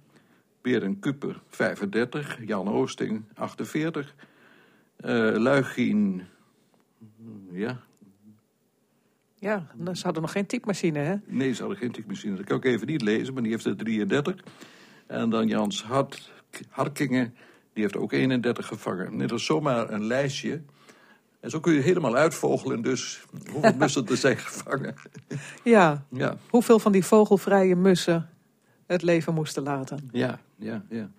[0.62, 4.16] Berend Kuper 35, Jan Oosting 48.
[4.98, 6.28] eh Luigien,
[7.52, 7.80] ja,
[9.40, 11.16] Ja, ze hadden nog geen typemachine, hè?
[11.26, 12.36] Nee, ze hadden geen typemachine.
[12.36, 14.36] Dat kan ik even niet lezen, maar die heeft er 33.
[15.08, 16.32] En dan Jans Hart,
[16.70, 17.36] Harkingen,
[17.74, 19.18] die heeft ook 31 gevangen.
[19.18, 20.62] Dit is zomaar een lijstje.
[21.40, 24.96] En zo kun je helemaal uitvogelen, dus hoeveel mussen er zijn gevangen.
[25.64, 26.06] Ja.
[26.10, 28.30] Ja, Hoeveel van die vogelvrije mussen
[28.86, 30.10] het leven moesten laten.
[30.12, 31.10] ja, ja, ja.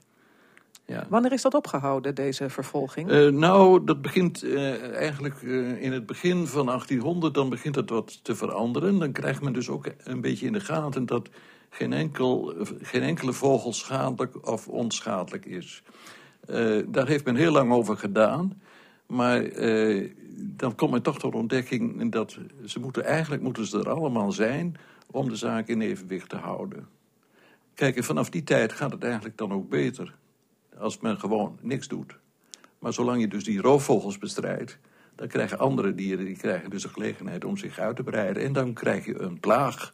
[0.89, 1.07] Ja.
[1.09, 3.11] Wanneer is dat opgehouden, deze vervolging?
[3.11, 7.91] Eh, nou, dat begint eh, eigenlijk eh, in het begin van 1800, dan begint het
[7.91, 8.99] wat te veranderen.
[8.99, 11.29] Dan krijgt men dus ook een beetje in de gaten dat
[11.71, 15.83] geen, enkel, geen enkele vogel schadelijk of onschadelijk is.
[16.87, 18.63] Daar heeft men heel lang over gedaan.
[19.07, 19.43] Maar
[20.37, 24.33] dan komt men toch tot de ontdekking dat ze moeten, eigenlijk moeten ze er allemaal
[24.33, 24.77] zijn
[25.11, 26.89] om de zaak in evenwicht te houden.
[27.75, 30.15] Kijk, en vanaf die tijd gaat het eigenlijk dan ook beter.
[30.79, 32.19] Als men gewoon niks doet.
[32.79, 34.79] Maar zolang je dus die roofvogels bestrijdt,
[35.15, 38.43] dan krijgen andere dieren die krijgen dus de gelegenheid om zich uit te breiden.
[38.43, 39.93] En dan krijg je een plaag.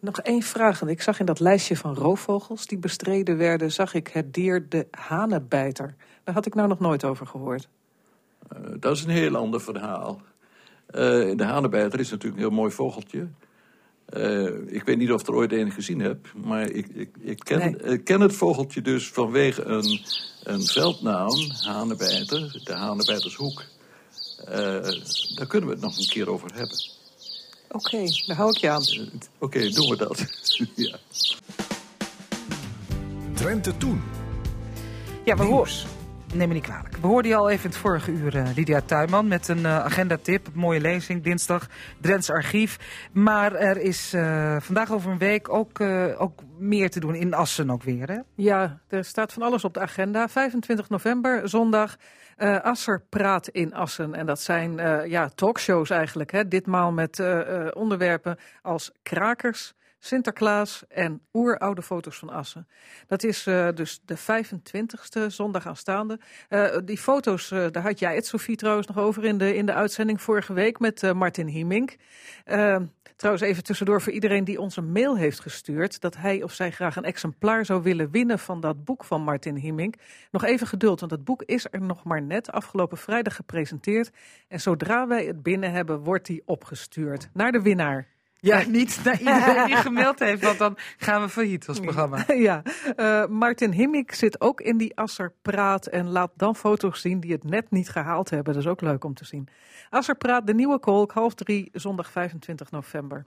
[0.00, 0.82] Nog één vraag.
[0.82, 4.86] Ik zag in dat lijstje van roofvogels die bestreden werden, zag ik het dier de
[4.90, 5.94] hanenbijter.
[6.24, 7.68] Daar had ik nou nog nooit over gehoord.
[8.48, 10.20] Eh, dat is een heel ander verhaal.
[10.86, 11.00] Eh,
[11.36, 13.28] de hanenbijter is natuurlijk een heel mooi vogeltje.
[14.08, 17.38] Eh, ik weet niet of ik er ooit een gezien heb, maar ik, ik, ik
[17.38, 17.92] ken, Nee.
[17.94, 20.00] ik ken het vogeltje dus vanwege een,
[20.42, 23.62] een veldnaam, hanenbijter, de hanenbijtershoek.
[24.44, 24.54] Eh,
[25.34, 26.78] daar kunnen we het nog een keer over hebben.
[27.70, 28.82] Oké, daar hou ik je aan.
[29.38, 30.24] Oké, doen we dat.
[30.74, 30.96] ja.
[33.34, 34.02] Drenthe Toen.
[35.24, 35.97] Ja, we horen.
[36.34, 36.96] Neem me niet kwalijk.
[36.96, 39.84] We hoorden je al even in het vorige uur, eh, Lydia Tuinman, met een eh,
[39.84, 40.48] agendatip.
[40.54, 41.66] Mooie lezing, dinsdag,
[42.00, 42.78] Drents Archief.
[43.12, 45.80] Maar er is eh, vandaag over een week ook,
[46.18, 48.18] ook meer te doen in Assen ook weer, hè?
[48.34, 50.28] Ja, er staat van alles op de agenda.
[50.28, 51.96] 25 november, zondag.
[52.62, 54.14] Asser praat in Assen.
[54.14, 54.76] En dat zijn
[55.08, 56.32] ja, talkshows eigenlijk.
[56.32, 56.48] Hè.
[56.48, 57.22] Ditmaal met
[57.74, 62.68] onderwerpen als krakers, Sinterklaas en oeroude foto's van Assen.
[63.06, 66.18] Dat is eh, dus de 25ste zondag aanstaande.
[66.48, 69.66] Eh, die foto's, eh, daar had jij het, Sofie, trouwens nog over in de, in
[69.66, 71.96] de uitzending vorige week met Martin Hiemink.
[72.44, 72.76] Eh,
[73.16, 76.00] trouwens, even tussendoor voor iedereen die ons een mail heeft gestuurd...
[76.00, 79.56] dat hij of zij graag een exemplaar zou willen winnen van dat boek van Martin
[79.56, 79.94] Hiemink.
[80.30, 84.10] Nog even geduld, want het boek is er nog maar net afgelopen vrijdag gepresenteerd.
[84.48, 88.17] En zodra wij het binnen hebben, wordt die opgestuurd naar de winnaar.
[88.40, 92.24] Ja, niet naar iedereen die gemeld heeft, want dan gaan we failliet als programma.
[92.32, 92.62] ja,
[92.96, 97.32] eh, Martin Himmik zit ook in die Asser Praat en laat dan foto's zien die
[97.32, 98.54] het net niet gehaald hebben.
[98.54, 99.48] Dat is ook leuk om te zien.
[99.90, 103.24] Asser Praat, de nieuwe kolk, half drie, zondag 25 november.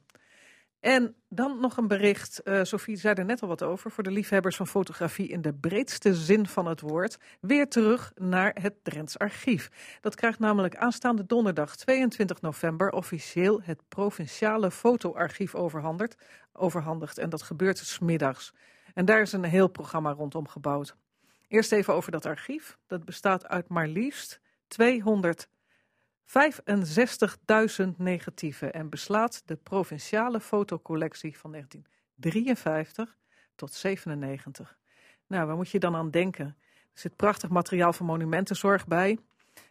[0.82, 4.11] En dan nog een bericht, eh Sophie zei er net al wat over, voor de
[4.11, 7.17] liefhebbers van fotografie in de breedste zin van het woord.
[7.39, 9.69] Weer terug naar het Drents Archief.
[9.99, 17.17] Dat krijgt namelijk aanstaande donderdag 22 november officieel het provinciale fotoarchief overhandigd.
[17.17, 18.53] en dat gebeurt smiddags.
[18.93, 20.95] En daar is een heel programma rondom gebouwd.
[21.47, 22.77] Eerst even over dat archief.
[22.88, 24.41] Dat bestaat uit maar liefst
[26.32, 33.17] 265.000 negatieven en beslaat de provinciale fotocollectie van 1953
[33.55, 34.77] tot 97.
[35.27, 36.45] Nou, waar moet je dan aan denken?
[36.93, 39.19] Er zit prachtig materiaal van monumentenzorg bij.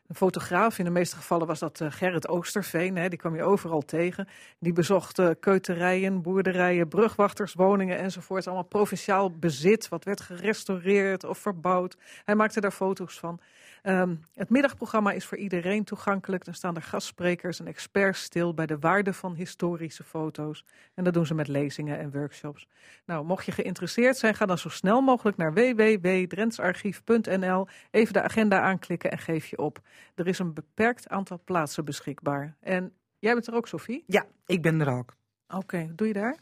[0.06, 3.42] Een fotograaf, in de meeste gevallen was dat eh, Gerrit Oosterveen, hè, die kwam je
[3.42, 4.28] overal tegen.
[4.58, 8.46] Die bezocht eh, keuterijen, boerderijen, brugwachterswoningen enzovoort.
[8.46, 11.96] Allemaal provinciaal bezit, wat werd gerestaureerd of verbouwd.
[12.24, 13.40] Hij maakte daar foto's van.
[13.82, 16.44] Ehm, het middagprogramma is voor iedereen toegankelijk.
[16.44, 20.64] Dan staan er gastsprekers en experts stil bij de waarde van historische foto's.
[20.94, 22.68] En dat doen ze met lezingen en workshops.
[23.06, 27.66] Nou, mocht je geïnteresseerd zijn, ga dan zo snel mogelijk naar www.drentsarchief.nl.
[27.90, 29.80] Even de agenda aanklikken en geef je op.
[30.14, 32.56] Er is een beperkt aantal plaatsen beschikbaar.
[32.60, 34.04] En jij bent er ook, Sophie?
[34.06, 35.16] Ja, ik ben er ook.
[35.48, 36.36] Oké, doe je daar?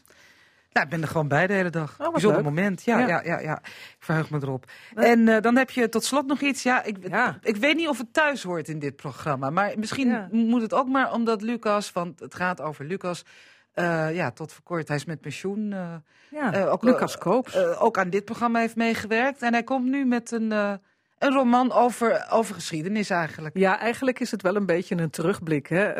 [0.71, 1.97] Nou, ik ben er gewoon bij de hele dag.
[1.99, 2.53] Oh, Bijzonder leuk.
[2.53, 2.83] moment.
[2.83, 3.07] Ja, Ja.
[3.07, 3.21] ja.
[3.23, 4.65] Ja, ja, Ik verheug me erop.
[4.95, 6.63] En eh, dan heb je tot slot nog iets.
[6.63, 6.97] Ja, ik,
[7.41, 9.49] ik weet niet of het thuis hoort in dit programma.
[9.49, 10.27] Maar misschien Ja.
[10.31, 13.23] moet het ook maar omdat Lucas, want het gaat over Lucas.
[13.73, 15.73] eh, ja, tot voor kort, hij is met pensioen.
[15.73, 15.95] eh,
[16.29, 17.57] Ja, ook, Lucas Koops.
[17.77, 19.41] ook aan dit programma heeft meegewerkt.
[19.41, 20.79] En hij komt nu met een, een
[21.33, 23.57] roman over, over geschiedenis eigenlijk.
[23.57, 25.67] Ja, eigenlijk is het wel een beetje een terugblik.
[25.67, 25.93] Hè?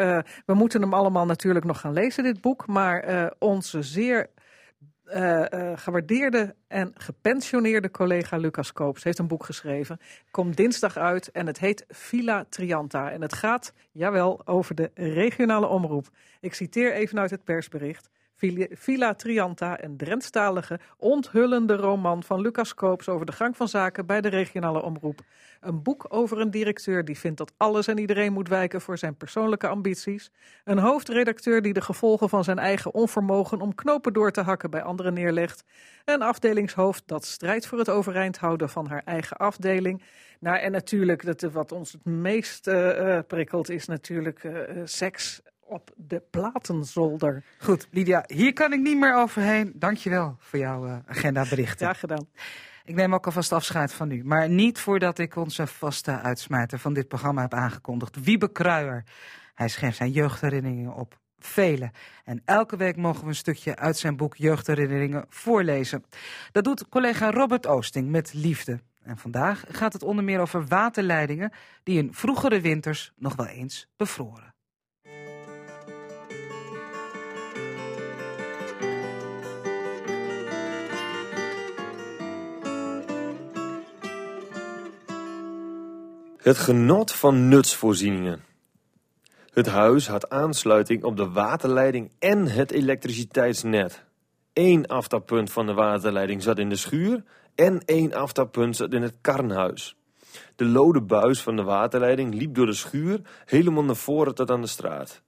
[0.45, 2.67] We moeten hem allemaal natuurlijk nog gaan lezen, dit boek.
[2.67, 4.29] Maar onze zeer
[5.09, 9.99] eh, eh, gewaardeerde en gepensioneerde collega Lucas Koops heeft een boek geschreven.
[10.31, 13.11] Komt dinsdag uit en het heet Villa Trianta.
[13.11, 16.07] En het gaat, jawel, over de regionale omroep.
[16.39, 18.09] Ik citeer even uit het persbericht.
[18.71, 24.21] Villa- Trianta, een Drentstalige, onthullende roman van Lucas Koops over de gang van zaken bij
[24.21, 25.19] de regionale omroep.
[25.59, 29.15] Een boek over een directeur die vindt dat alles en iedereen moet wijken voor zijn
[29.15, 30.31] persoonlijke ambities.
[30.63, 34.81] Een hoofdredacteur die de gevolgen van zijn eigen onvermogen om knopen door te hakken bij
[34.81, 35.63] anderen neerlegt.
[36.05, 40.01] Een afdelingshoofd dat strijdt voor het overeind houden van haar eigen afdeling.
[40.39, 45.41] Nou, en natuurlijk, dat, wat ons het meest eh, eh, prikkelt, is natuurlijk eh, seks
[45.69, 47.43] op de platenzolder.
[47.59, 49.71] Goed, Lydia, hier kan ik niet meer overheen.
[49.75, 51.87] Dankjewel voor jouw eh, agendaberichten.
[51.87, 52.27] Ja, gedaan.
[52.85, 54.23] Ik neem ook alvast afscheid van u.
[54.23, 58.23] Maar niet voordat ik onze vaste uitsmijter van dit programma heb aangekondigd.
[58.23, 59.03] Wiebe Kruijer.
[59.55, 61.17] Hij schreef zijn jeugdherinneringen op.
[61.39, 61.91] Vele.
[62.23, 66.05] En elke week mogen we een stukje uit zijn boek Jeugdherinneringen voorlezen.
[66.51, 68.79] Dat doet collega Robert Oosting met liefde.
[69.03, 71.51] En vandaag gaat het onder meer over waterleidingen
[71.83, 74.48] die in vroegere winters nog wel eens bevroren.
[86.49, 88.43] Het genot van nutsvoorzieningen.
[89.53, 94.03] Het huis had aansluiting op de waterleiding en het elektriciteitsnet.
[94.53, 97.23] Eén aftappunt van de waterleiding zat in de schuur
[97.55, 99.95] en één aftappunt zat in het karnhuis.
[100.55, 104.61] De lode buis van de waterleiding liep door de schuur helemaal naar voren tot aan
[104.61, 105.21] de straat.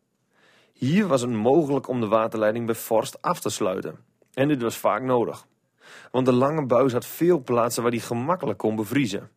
[0.74, 3.96] Hier was het mogelijk om de waterleiding bij vorst af te sluiten.
[4.34, 5.46] En dit was vaak nodig.
[6.12, 9.30] Want de lange buis had veel plaatsen waar die gemakkelijk kon bevriezen.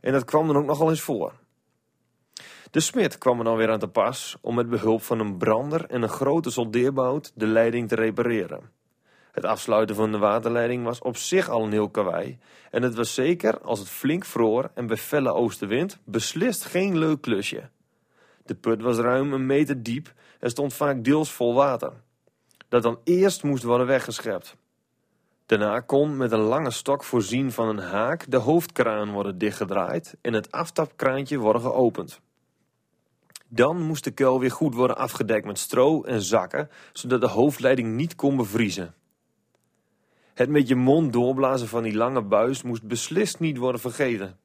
[0.00, 1.32] En dat kwam dan ook nogal eens voor.
[2.70, 5.84] De smid kwam er dan weer aan te pas om met behulp van een brander
[5.84, 8.70] en een grote soldeerbout de leiding te repareren.
[9.32, 12.38] Het afsluiten van de waterleiding was op zich al een heel kawaii.
[12.70, 17.20] En het was zeker, als het flink vroor en bij felle oostenwind, beslist geen leuk
[17.20, 17.70] klusje.
[18.44, 21.92] De put was ruim een meter diep en stond vaak deels vol water.
[22.68, 24.56] Dat dan eerst moest worden weggeschept.
[25.48, 30.32] Daarna kon met een lange stok voorzien van een haak de hoofdkraan worden dichtgedraaid en
[30.32, 32.20] het aftapkraantje worden geopend.
[33.46, 37.94] Dan moest de kuil weer goed worden afgedekt met stro en zakken, zodat de hoofdleiding
[37.94, 38.94] niet kon bevriezen.
[40.34, 44.38] Het met je mond doorblazen van die lange buis moest beslist niet worden vergeten.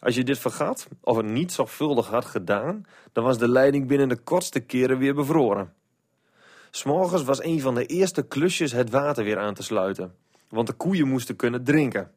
[0.00, 4.08] Als je dit vergat, of het niet zorgvuldig had gedaan, dan was de leiding binnen
[4.08, 5.74] de kortste keren weer bevroren.
[6.76, 10.14] S'morgens was een van de eerste klusjes het water weer aan te sluiten,
[10.48, 12.10] want de koeien moesten kunnen drinken.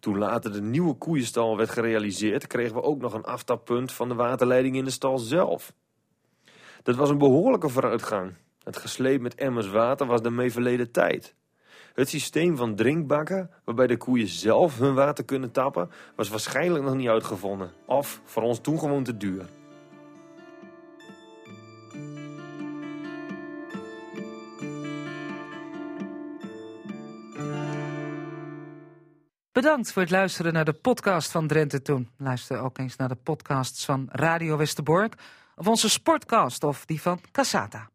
[0.00, 4.14] Toen later de nieuwe koeienstal werd gerealiseerd, kregen we ook nog een aftappunt van de
[4.14, 5.72] waterleiding in de stal zelf.
[6.82, 8.34] Dat was een behoorlijke vooruitgang.
[8.62, 11.34] Het gesleep met emmers water was daarmee verleden tijd.
[11.94, 16.94] Het systeem van drinkbakken, waarbij de koeien zelf hun water kunnen tappen, was waarschijnlijk nog
[16.94, 17.72] niet uitgevonden.
[17.84, 19.46] Of voor ons toen gewoon te duur.
[29.56, 32.10] Bedankt voor het luisteren naar de podcast van Drenthe Toen.
[32.16, 35.14] Luister ook eens naar de podcasts van Radio Westerbork,
[35.56, 37.90] of onze sportcast of die van Cassata.